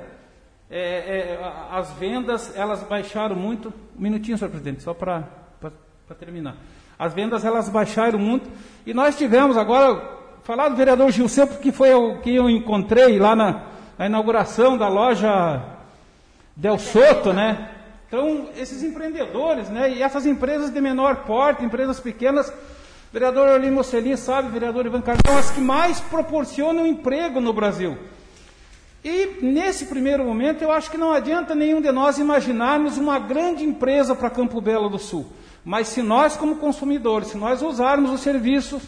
é, 0.71 0.79
é, 0.79 1.39
as 1.69 1.91
vendas 1.95 2.55
elas 2.55 2.81
baixaram 2.83 3.35
muito. 3.35 3.73
Um 3.99 4.01
minutinho, 4.01 4.37
senhor 4.37 4.49
presidente, 4.49 4.81
só 4.81 4.93
para 4.93 5.44
para 6.07 6.15
terminar. 6.15 6.55
As 6.99 7.13
vendas 7.15 7.43
elas 7.43 7.67
baixaram 7.67 8.19
muito 8.19 8.47
e 8.85 8.93
nós 8.93 9.17
tivemos 9.17 9.57
agora 9.57 9.99
falar 10.43 10.69
do 10.69 10.75
vereador 10.75 11.09
Gilceu 11.09 11.47
porque 11.47 11.71
foi 11.71 11.91
o 11.95 12.19
que 12.19 12.35
eu 12.35 12.47
encontrei 12.47 13.17
lá 13.17 13.35
na, 13.35 13.63
a 13.97 14.05
inauguração 14.05 14.77
da 14.77 14.87
loja 14.87 15.63
Del 16.55 16.77
Soto, 16.77 17.33
né? 17.33 17.71
Então, 18.07 18.49
esses 18.55 18.83
empreendedores, 18.83 19.67
né? 19.69 19.95
E 19.95 20.03
essas 20.03 20.27
empresas 20.27 20.69
de 20.69 20.79
menor 20.79 21.23
porte, 21.23 21.65
empresas 21.65 21.99
pequenas, 21.99 22.53
vereador 23.11 23.49
Orlino 23.49 23.77
Mocelin 23.77 24.15
sabe, 24.15 24.49
vereador 24.49 24.85
Ivan 24.85 25.01
Cartão, 25.01 25.35
as 25.35 25.49
que 25.49 25.59
mais 25.59 25.99
proporcionam 26.01 26.85
emprego 26.85 27.41
no 27.41 27.51
Brasil. 27.51 27.97
E 29.03 29.39
nesse 29.41 29.87
primeiro 29.87 30.23
momento, 30.23 30.61
eu 30.61 30.71
acho 30.71 30.91
que 30.91 30.97
não 30.99 31.11
adianta 31.11 31.55
nenhum 31.55 31.81
de 31.81 31.91
nós 31.91 32.19
imaginarmos 32.19 32.95
uma 32.95 33.17
grande 33.17 33.63
empresa 33.63 34.15
para 34.15 34.29
Campo 34.29 34.61
Belo 34.61 34.87
do 34.87 34.99
Sul. 34.99 35.25
Mas 35.65 35.87
se 35.87 36.03
nós, 36.03 36.37
como 36.37 36.57
consumidores, 36.57 37.29
se 37.29 37.37
nós 37.37 37.63
usarmos 37.63 38.11
os 38.11 38.21
serviços 38.21 38.83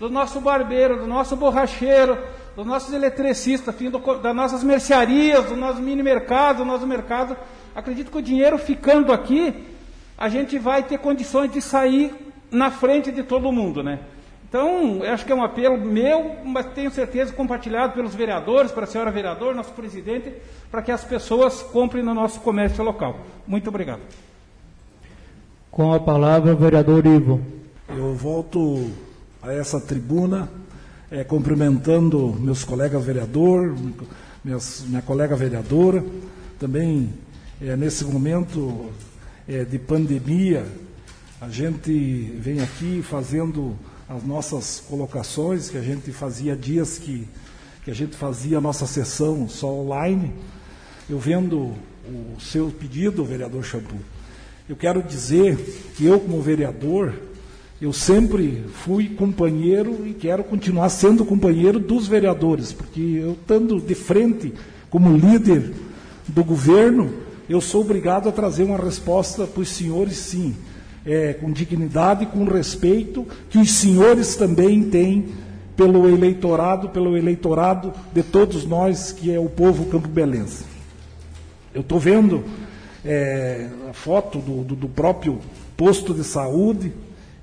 do 0.00 0.10
nosso 0.10 0.40
barbeiro, 0.40 0.98
do 0.98 1.06
nosso 1.06 1.36
borracheiro, 1.36 2.18
dos 2.56 2.66
nossos 2.66 2.92
eletricistas, 2.92 3.74
das 4.20 4.34
nossas 4.34 4.64
mercearias, 4.64 5.44
do 5.44 5.56
nosso 5.56 5.80
mini 5.80 6.02
mercado, 6.02 6.58
do 6.58 6.64
nosso 6.64 6.84
mercado, 6.84 7.36
acredito 7.74 8.10
que 8.10 8.18
o 8.18 8.22
dinheiro 8.22 8.58
ficando 8.58 9.12
aqui, 9.12 9.68
a 10.18 10.28
gente 10.28 10.58
vai 10.58 10.82
ter 10.82 10.98
condições 10.98 11.52
de 11.52 11.62
sair 11.62 12.12
na 12.50 12.72
frente 12.72 13.12
de 13.12 13.22
todo 13.22 13.52
mundo, 13.52 13.82
né? 13.82 14.00
Então, 14.48 15.02
acho 15.04 15.24
que 15.24 15.30
é 15.30 15.34
um 15.34 15.44
apelo 15.44 15.78
meu, 15.78 16.38
mas 16.44 16.66
tenho 16.74 16.90
certeza 16.90 17.32
compartilhado 17.32 17.92
pelos 17.92 18.16
vereadores, 18.16 18.72
para 18.72 18.82
a 18.82 18.86
senhora 18.86 19.12
vereadora, 19.12 19.54
nosso 19.54 19.72
presidente, 19.72 20.34
para 20.72 20.82
que 20.82 20.90
as 20.90 21.04
pessoas 21.04 21.62
comprem 21.62 22.02
no 22.02 22.12
nosso 22.12 22.40
comércio 22.40 22.82
local. 22.82 23.20
Muito 23.46 23.68
obrigado. 23.68 24.00
Com 25.70 25.92
a 25.92 26.00
palavra, 26.00 26.52
o 26.52 26.56
vereador 26.56 27.06
Ivo. 27.06 27.40
Eu 27.88 28.12
volto 28.12 28.90
a 29.40 29.52
essa 29.52 29.80
tribuna 29.80 30.50
é, 31.08 31.22
cumprimentando 31.22 32.36
meus 32.40 32.64
colegas 32.64 33.04
vereador, 33.04 33.76
minhas, 34.44 34.82
minha 34.88 35.00
colega 35.00 35.36
vereadora, 35.36 36.04
também 36.58 37.14
é, 37.62 37.76
nesse 37.76 38.04
momento 38.04 38.90
é, 39.46 39.64
de 39.64 39.78
pandemia, 39.78 40.66
a 41.40 41.48
gente 41.48 42.34
vem 42.36 42.60
aqui 42.60 43.00
fazendo 43.00 43.76
as 44.08 44.24
nossas 44.24 44.82
colocações, 44.88 45.70
que 45.70 45.78
a 45.78 45.82
gente 45.82 46.10
fazia 46.10 46.56
dias 46.56 46.98
que, 46.98 47.28
que 47.84 47.92
a 47.92 47.94
gente 47.94 48.16
fazia 48.16 48.58
a 48.58 48.60
nossa 48.60 48.88
sessão 48.88 49.48
só 49.48 49.72
online. 49.72 50.32
Eu 51.08 51.20
vendo 51.20 51.74
o 52.08 52.40
seu 52.40 52.72
pedido, 52.72 53.24
vereador 53.24 53.62
Shampoo, 53.62 54.00
eu 54.70 54.76
quero 54.76 55.02
dizer 55.02 55.56
que 55.96 56.06
eu, 56.06 56.20
como 56.20 56.40
vereador, 56.40 57.12
eu 57.82 57.92
sempre 57.92 58.62
fui 58.72 59.08
companheiro 59.08 60.06
e 60.06 60.14
quero 60.14 60.44
continuar 60.44 60.88
sendo 60.90 61.24
companheiro 61.24 61.80
dos 61.80 62.06
vereadores, 62.06 62.72
porque 62.72 63.00
eu 63.00 63.32
estando 63.32 63.80
de 63.80 63.96
frente 63.96 64.52
como 64.88 65.16
líder 65.16 65.72
do 66.28 66.44
governo, 66.44 67.12
eu 67.48 67.60
sou 67.60 67.80
obrigado 67.80 68.28
a 68.28 68.32
trazer 68.32 68.62
uma 68.62 68.76
resposta 68.76 69.44
para 69.44 69.60
os 69.60 69.70
senhores, 69.70 70.16
sim 70.18 70.54
é, 71.04 71.32
com 71.32 71.50
dignidade, 71.50 72.26
com 72.26 72.44
respeito, 72.44 73.26
que 73.48 73.58
os 73.58 73.72
senhores 73.72 74.36
também 74.36 74.84
têm 74.84 75.30
pelo 75.76 76.08
eleitorado, 76.08 76.90
pelo 76.90 77.16
eleitorado 77.16 77.92
de 78.14 78.22
todos 78.22 78.64
nós, 78.64 79.10
que 79.10 79.34
é 79.34 79.38
o 79.40 79.48
povo 79.48 79.86
campo-belense. 79.86 80.62
Eu 81.74 81.80
estou 81.80 81.98
vendo 81.98 82.44
é, 83.04 83.68
a 83.88 83.92
foto 83.92 84.38
do, 84.38 84.62
do, 84.64 84.76
do, 84.76 84.88
próprio 84.88 85.38
posto 85.76 86.12
de 86.12 86.24
saúde, 86.24 86.92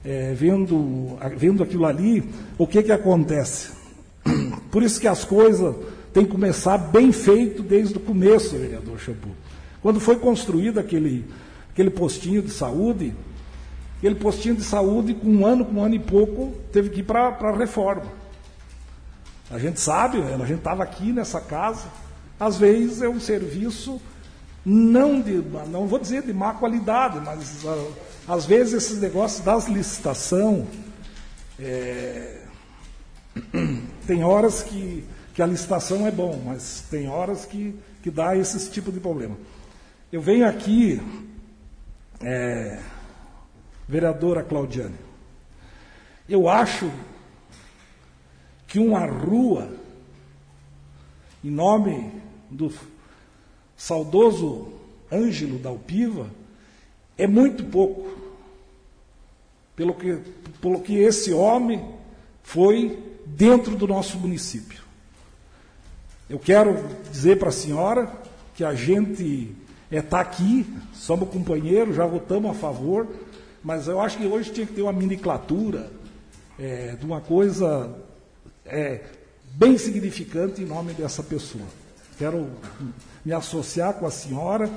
é, 0.06 0.34
vendo, 0.34 1.18
vendo 1.36 1.64
aquilo 1.64 1.86
ali, 1.86 2.24
o 2.58 2.68
que, 2.68 2.84
que 2.84 2.92
acontece? 2.92 3.72
Por 4.72 4.84
isso 4.84 5.00
que 5.00 5.08
as 5.08 5.26
coisas 5.26 5.76
têm 6.14 6.26
que 6.26 6.32
começar 6.32 6.78
bem 6.78 7.12
feito 7.12 7.64
desde 7.64 7.98
o 7.98 8.00
começo, 8.00 8.58
vereador 8.58 9.00
Champu. 9.00 9.30
Quando 9.82 10.00
foi 10.00 10.18
construído 10.18 10.80
aquele, 10.80 11.26
aquele 11.72 11.90
postinho 11.90 12.42
de 12.42 12.52
saúde, 12.52 13.14
Aquele 13.98 14.16
postinho 14.16 14.56
de 14.56 14.64
saúde, 14.64 15.16
com 15.16 15.28
um 15.28 15.46
ano, 15.46 15.66
com 15.66 15.74
um 15.74 15.84
ano 15.84 15.96
e 15.96 16.00
pouco, 16.00 16.54
teve 16.72 16.90
que 16.90 17.00
ir 17.00 17.04
para 17.04 17.30
a 17.30 17.58
reforma. 17.58 18.04
A 19.50 19.58
gente 19.58 19.80
sabe, 19.80 20.20
né? 20.20 20.36
a 20.36 20.46
gente 20.46 20.60
estava 20.60 20.84
aqui 20.84 21.12
nessa 21.12 21.42
casa, 21.42 21.88
às 22.40 22.58
vezes 22.58 23.02
é 23.02 23.10
um 23.10 23.20
serviço 23.20 24.00
não 24.70 25.22
de, 25.22 25.42
não 25.70 25.88
vou 25.88 25.98
dizer 25.98 26.24
de 26.24 26.34
má 26.34 26.54
qualidade, 26.54 27.22
mas 27.22 27.64
uh, 27.64 27.94
às 28.28 28.46
vezes 28.46 28.74
esses 28.74 29.00
negócios 29.00 29.40
das 29.40 29.66
licitação, 29.70 30.68
é, 31.58 32.42
tem 34.06 34.26
horas 34.26 34.64
que, 34.64 35.06
que 35.34 35.42
a 35.42 35.46
licitação 35.46 36.06
é 36.06 36.12
bom, 36.12 36.42
mas 36.44 36.84
tem 36.92 37.08
horas 37.08 37.46
que, 37.46 37.80
que 38.04 38.12
dá 38.12 38.36
esse 38.36 38.70
tipo 38.70 38.92
de 38.92 39.00
problema. 39.00 39.38
Eu 40.12 40.20
venho 40.20 40.46
aqui 40.46 41.02
é, 42.22 42.78
vereadora 43.88 44.44
Claudiane. 44.44 44.98
Eu 46.28 46.50
acho 46.50 46.92
que 48.68 48.80
uma 48.80 49.06
rua, 49.06 49.72
em 51.42 51.52
nome 51.52 52.12
do 52.52 52.70
saudoso 53.78 54.74
Ângelo 55.12 55.60
da 55.60 55.70
Alpiva, 55.70 56.30
é 57.18 57.28
muito 57.28 57.64
pouco, 57.66 58.10
pelo 59.76 59.94
que, 59.94 60.20
pelo 60.60 60.82
que 60.82 60.98
esse 60.98 61.32
homem 61.32 61.94
foi 62.44 63.02
dentro 63.26 63.76
do 63.76 63.88
nosso 63.88 64.18
município. 64.18 64.82
Eu 66.30 66.40
quero 66.40 66.84
dizer 67.12 67.40
para 67.40 67.50
a 67.50 67.54
senhora 67.54 68.12
que 68.56 68.64
a 68.64 68.74
gente 68.74 69.56
está 69.90 69.98
é, 69.98 70.02
tá 70.02 70.20
aqui, 70.20 70.66
somos 70.94 71.30
companheiros, 71.30 71.96
já 71.96 72.06
votamos 72.06 72.52
a 72.52 72.54
favor, 72.54 73.08
mas 73.64 73.88
eu 73.88 74.02
acho 74.02 74.18
que 74.18 74.26
hoje 74.26 74.52
tinha 74.52 74.68
que 74.68 74.74
ter 74.74 74.82
uma 74.82 74.92
miniclatura 74.92 75.90
é, 76.60 76.96
de 76.96 77.06
uma 77.06 77.22
coisa 77.22 77.96
é, 78.66 79.02
bem 79.54 79.78
significante 79.78 80.62
em 80.62 80.66
nome 80.66 80.94
dessa 80.94 81.24
pessoa. 81.24 81.66
Quero 82.18 82.50
me 83.24 83.32
associar 83.32 83.94
com 83.94 84.08
a 84.08 84.12
senhora 84.12 84.68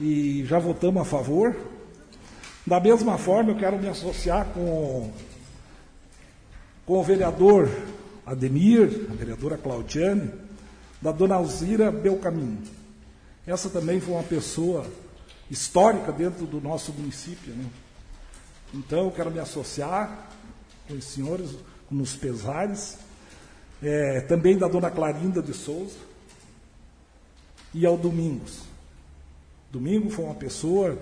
e 0.00 0.44
já 0.46 0.58
votamos 0.58 1.00
a 1.00 1.04
favor. 1.04 1.56
Da 2.66 2.80
mesma 2.80 3.16
forma, 3.18 3.52
eu 3.52 3.56
quero 3.56 3.78
me 3.78 3.88
associar 3.88 4.46
com, 4.46 5.12
com 6.84 6.98
o 6.98 7.02
vereador 7.04 7.70
Ademir, 8.26 9.06
a 9.10 9.14
vereadora 9.14 9.56
Claudiane, 9.56 10.32
da 11.00 11.12
dona 11.12 11.36
Alzira 11.36 11.92
Belcaminho. 11.92 12.62
Essa 13.46 13.68
também 13.68 14.00
foi 14.00 14.14
uma 14.14 14.24
pessoa 14.24 14.84
histórica 15.48 16.10
dentro 16.10 16.46
do 16.46 16.60
nosso 16.60 16.92
município. 16.92 17.52
Né? 17.54 17.66
Então, 18.74 19.04
eu 19.04 19.10
quero 19.12 19.30
me 19.30 19.38
associar 19.38 20.30
com 20.88 20.94
os 20.94 21.04
senhores 21.04 21.50
nos 21.88 22.14
pesares, 22.14 22.98
é, 23.80 24.20
também 24.22 24.58
da 24.58 24.66
dona 24.66 24.90
Clarinda 24.90 25.40
de 25.40 25.52
Souza 25.52 26.11
e 27.74 27.86
ao 27.86 27.96
Domingos. 27.96 28.60
Domingo 29.70 30.10
foi 30.10 30.24
uma 30.24 30.34
pessoa 30.34 30.98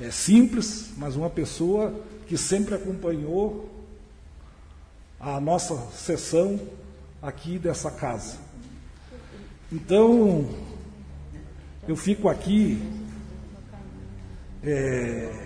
é, 0.00 0.10
simples, 0.10 0.90
mas 0.96 1.14
uma 1.16 1.30
pessoa 1.30 1.94
que 2.26 2.36
sempre 2.36 2.74
acompanhou 2.74 3.70
a 5.20 5.40
nossa 5.40 5.76
sessão 5.92 6.60
aqui 7.20 7.58
dessa 7.58 7.90
casa. 7.90 8.36
Então, 9.70 10.48
eu 11.86 11.94
fico 11.94 12.28
aqui 12.28 12.82
é, 14.64 15.42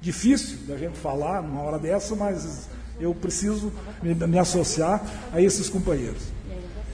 Difícil 0.00 0.58
da 0.68 0.76
gente 0.76 0.96
falar 0.96 1.42
numa 1.42 1.60
hora 1.60 1.78
dessa, 1.78 2.14
mas 2.14 2.68
eu 3.00 3.12
preciso 3.12 3.72
me, 4.00 4.14
me 4.14 4.38
associar 4.38 5.04
a 5.32 5.40
esses 5.40 5.68
companheiros. 5.68 6.22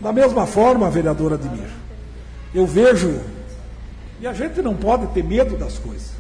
Da 0.01 0.11
mesma 0.11 0.47
forma, 0.47 0.91
vereadora 0.91 1.35
Admir, 1.35 1.69
eu 2.55 2.67
vejo, 2.67 3.21
e 4.21 4.27
a 4.27 4.33
gente 4.33 4.63
não 4.63 4.75
pode 4.77 5.09
ter 5.09 5.25
medo 5.25 5.57
das 5.57 5.77
coisas. 5.77 6.13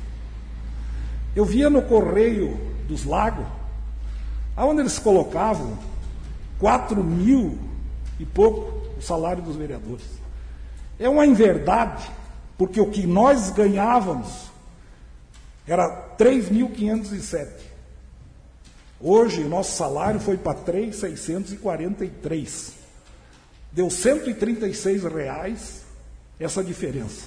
Eu 1.34 1.44
via 1.44 1.70
no 1.70 1.82
Correio 1.82 2.58
dos 2.88 3.04
Lagos, 3.04 3.46
aonde 4.56 4.80
eles 4.80 4.98
colocavam 4.98 5.78
4 6.58 7.04
mil 7.04 7.56
e 8.18 8.26
pouco 8.26 8.82
o 8.98 9.02
salário 9.02 9.42
dos 9.42 9.54
vereadores. 9.54 10.04
É 10.98 11.08
uma 11.08 11.24
inverdade, 11.24 12.10
porque 12.58 12.80
o 12.80 12.90
que 12.90 13.06
nós 13.06 13.50
ganhávamos 13.50 14.50
era 15.66 16.14
3.507. 16.18 17.48
Hoje, 19.00 19.42
o 19.42 19.48
nosso 19.48 19.76
salário 19.76 20.18
foi 20.18 20.36
para 20.36 20.58
3.643. 20.58 22.72
Deu 23.72 23.88
136 23.90 25.04
reais 25.04 25.83
essa 26.38 26.62
diferença. 26.62 27.26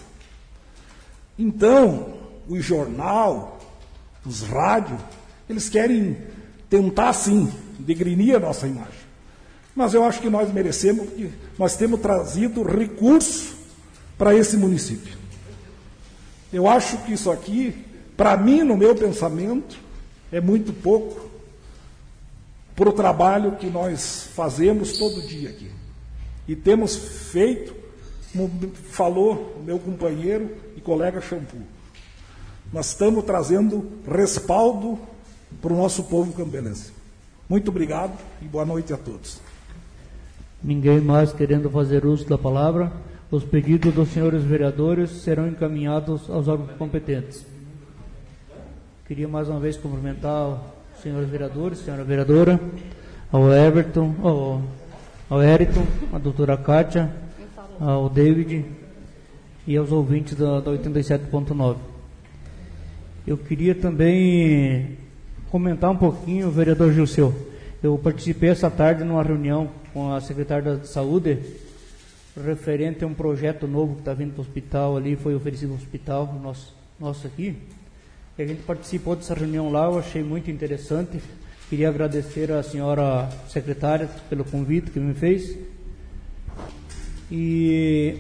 Então, 1.38 2.18
o 2.48 2.60
jornal, 2.60 3.60
os 4.26 4.42
rádios, 4.42 5.00
eles 5.50 5.70
querem 5.70 6.18
tentar, 6.70 7.14
sim, 7.14 7.52
degrinir 7.80 8.36
a 8.36 8.40
nossa 8.40 8.68
imagem. 8.68 9.08
Mas 9.76 9.94
eu 9.94 10.04
acho 10.04 10.22
que 10.22 10.30
nós 10.30 10.52
merecemos, 10.52 11.08
porque 11.08 11.30
nós 11.58 11.76
temos 11.76 12.00
trazido 12.00 12.64
recurso 12.64 13.56
para 14.18 14.36
esse 14.36 14.58
município. 14.58 15.16
Eu 16.52 16.68
acho 16.68 16.98
que 17.00 17.14
isso 17.14 17.30
aqui, 17.30 17.86
para 18.16 18.36
mim, 18.36 18.64
no 18.64 18.76
meu 18.76 18.96
pensamento, 18.96 19.78
é 20.32 20.42
muito 20.42 20.74
pouco 20.74 21.30
para 22.76 22.90
o 22.90 22.94
trabalho 22.94 23.56
que 23.58 23.68
nós 23.68 24.30
fazemos 24.34 24.98
todo 24.98 25.28
dia 25.28 25.50
aqui. 25.50 25.72
E 26.48 26.56
temos 26.56 26.96
feito, 26.96 27.76
falou 28.92 29.62
meu 29.66 29.80
companheiro 29.80 30.50
e 30.76 30.82
colega 30.82 31.22
Shampoo, 31.22 31.62
nós 32.72 32.88
estamos 32.88 33.24
trazendo 33.24 33.90
respaldo 34.08 35.00
para 35.62 35.74
o 35.74 35.78
nosso 35.78 36.04
povo 36.04 36.34
campelense. 36.34 36.92
Muito 37.48 37.70
obrigado 37.70 38.18
e 38.42 38.46
boa 38.46 38.66
noite 38.66 38.94
a 38.94 38.98
todos. 38.98 39.40
Ninguém 40.62 41.00
mais 41.00 41.32
querendo 41.32 41.70
fazer 41.70 42.06
uso 42.06 42.28
da 42.28 42.38
palavra, 42.38 42.92
os 43.32 43.44
pedidos 43.44 43.94
dos 43.94 44.10
senhores 44.10 44.44
vereadores 44.44 45.12
serão 45.22 45.48
encaminhados 45.48 46.30
aos 46.30 46.48
órgãos 46.48 46.72
competentes. 46.78 47.46
Queria 49.08 49.28
mais 49.28 49.48
uma 49.48 49.60
vez 49.60 49.78
cumprimentar 49.78 50.50
os 50.96 51.02
senhores 51.02 51.30
vereadores, 51.30 51.80
senhora 51.80 52.04
vereadora, 52.04 52.60
ao 53.32 53.52
Everton, 53.54 54.16
ao, 54.22 54.62
ao 55.30 55.44
Eriton, 55.44 55.86
a 56.12 56.18
doutora 56.18 56.58
Kátia, 56.58 57.14
ao 57.80 58.10
David 58.10 58.66
e 59.66 59.76
aos 59.78 59.92
ouvintes 59.92 60.36
da, 60.36 60.60
da 60.60 60.72
87.9. 60.72 61.78
Eu 63.26 63.38
queria 63.38 63.76
também 63.76 64.98
comentar 65.52 65.92
um 65.92 65.98
pouquinho, 65.98 66.50
vereador 66.50 66.94
Gilceu. 66.94 67.34
Eu 67.84 67.98
participei 67.98 68.50
essa 68.50 68.70
tarde 68.72 69.04
numa 69.04 69.22
reunião 69.22 69.70
com 69.94 70.12
a 70.12 70.22
secretária 70.22 70.78
de 70.78 70.88
Saúde, 70.88 71.40
referente 72.36 73.04
a 73.04 73.08
um 73.08 73.14
projeto 73.14 73.68
novo 73.68 73.96
que 73.96 74.02
está 74.02 74.14
vindo 74.14 74.32
para 74.32 74.40
o 74.40 74.42
hospital 74.42 74.98
ali, 74.98 75.16
foi 75.16 75.36
oferecido 75.36 75.70
no 75.70 75.76
hospital 75.76 76.40
nosso, 76.42 76.74
nosso 77.00 77.28
aqui. 77.28 77.56
E 78.38 78.42
a 78.42 78.46
gente 78.46 78.62
participou 78.64 79.16
dessa 79.16 79.34
reunião 79.34 79.72
lá, 79.72 79.86
eu 79.86 80.00
achei 80.00 80.24
muito 80.24 80.50
interessante. 80.50 81.20
Queria 81.70 81.90
agradecer 81.90 82.52
à 82.52 82.64
senhora 82.64 83.30
secretária 83.50 84.10
pelo 84.30 84.46
convite 84.46 84.92
que 84.92 85.00
me 85.00 85.14
fez. 85.14 85.58
E 87.32 88.18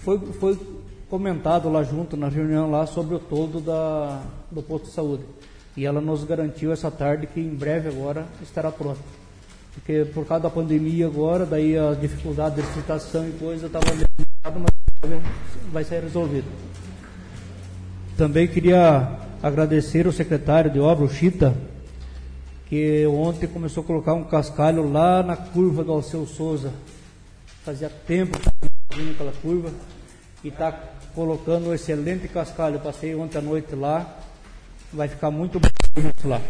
foi, 0.00 0.18
foi 0.18 0.58
comentado 1.08 1.68
lá 1.70 1.82
junto, 1.82 2.16
na 2.16 2.28
reunião 2.28 2.70
lá, 2.70 2.86
sobre 2.86 3.14
o 3.14 3.18
todo 3.18 3.60
da, 3.60 4.22
do 4.50 4.62
posto 4.62 4.86
de 4.86 4.92
saúde. 4.92 5.24
E 5.76 5.84
ela 5.84 6.00
nos 6.00 6.24
garantiu 6.24 6.72
essa 6.72 6.90
tarde 6.90 7.26
que 7.26 7.40
em 7.40 7.54
breve 7.54 7.88
agora 7.88 8.26
estará 8.42 8.70
pronto. 8.70 9.00
Porque 9.74 10.04
por 10.14 10.24
causa 10.24 10.44
da 10.44 10.50
pandemia 10.50 11.06
agora, 11.06 11.44
daí 11.44 11.76
a 11.76 11.94
dificuldade 11.94 12.56
de 12.56 12.62
licitação 12.62 13.28
e 13.28 13.32
coisa 13.32 13.66
estava 13.66 13.84
mas 14.52 15.22
vai 15.72 15.84
ser 15.84 16.02
resolvido. 16.02 16.46
Também 18.16 18.46
queria 18.46 19.18
agradecer 19.42 20.06
o 20.06 20.12
secretário 20.12 20.70
de 20.70 20.78
obra, 20.78 21.04
o 21.04 21.08
Chita, 21.08 21.54
que 22.68 23.06
ontem 23.06 23.46
começou 23.46 23.82
a 23.82 23.86
colocar 23.86 24.14
um 24.14 24.24
cascalho 24.24 24.90
lá 24.90 25.22
na 25.22 25.36
curva 25.36 25.82
do 25.82 25.92
Alceu 25.92 26.24
Souza. 26.26 26.72
Fazia 27.64 27.88
tempo 28.06 28.36
estava 28.36 29.10
aquela 29.10 29.32
curva 29.40 29.72
e 30.44 30.48
está 30.48 30.70
colocando 31.14 31.70
um 31.70 31.74
excelente 31.74 32.28
cascalho. 32.28 32.76
Eu 32.76 32.80
passei 32.80 33.14
ontem 33.14 33.38
à 33.38 33.40
noite 33.40 33.74
lá, 33.74 34.18
vai 34.92 35.08
ficar 35.08 35.30
muito 35.30 35.58
bonito 35.58 36.28
lá. 36.28 36.42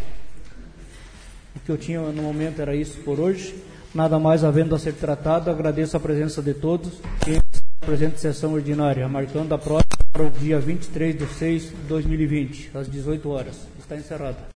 O 1.54 1.60
que 1.60 1.70
eu 1.70 1.78
tinha 1.78 2.00
no 2.00 2.20
momento 2.20 2.60
era 2.60 2.74
isso 2.74 2.98
por 3.02 3.20
hoje. 3.20 3.54
Nada 3.94 4.18
mais 4.18 4.42
havendo 4.42 4.74
a 4.74 4.78
ser 4.78 4.94
tratado, 4.94 5.48
agradeço 5.48 5.96
a 5.96 6.00
presença 6.00 6.42
de 6.42 6.52
todos 6.52 6.94
e 7.28 7.36
a 7.36 7.86
presente 7.86 8.18
sessão 8.18 8.52
ordinária, 8.52 9.08
marcando 9.08 9.54
a 9.54 9.58
próxima 9.58 9.84
para 10.12 10.24
o 10.24 10.30
dia 10.30 10.58
23 10.58 11.16
de 11.16 11.26
6 11.26 11.62
de 11.62 11.74
2020, 11.88 12.72
às 12.74 12.90
18 12.90 13.30
horas. 13.30 13.68
Está 13.78 13.94
encerrada. 13.94 14.52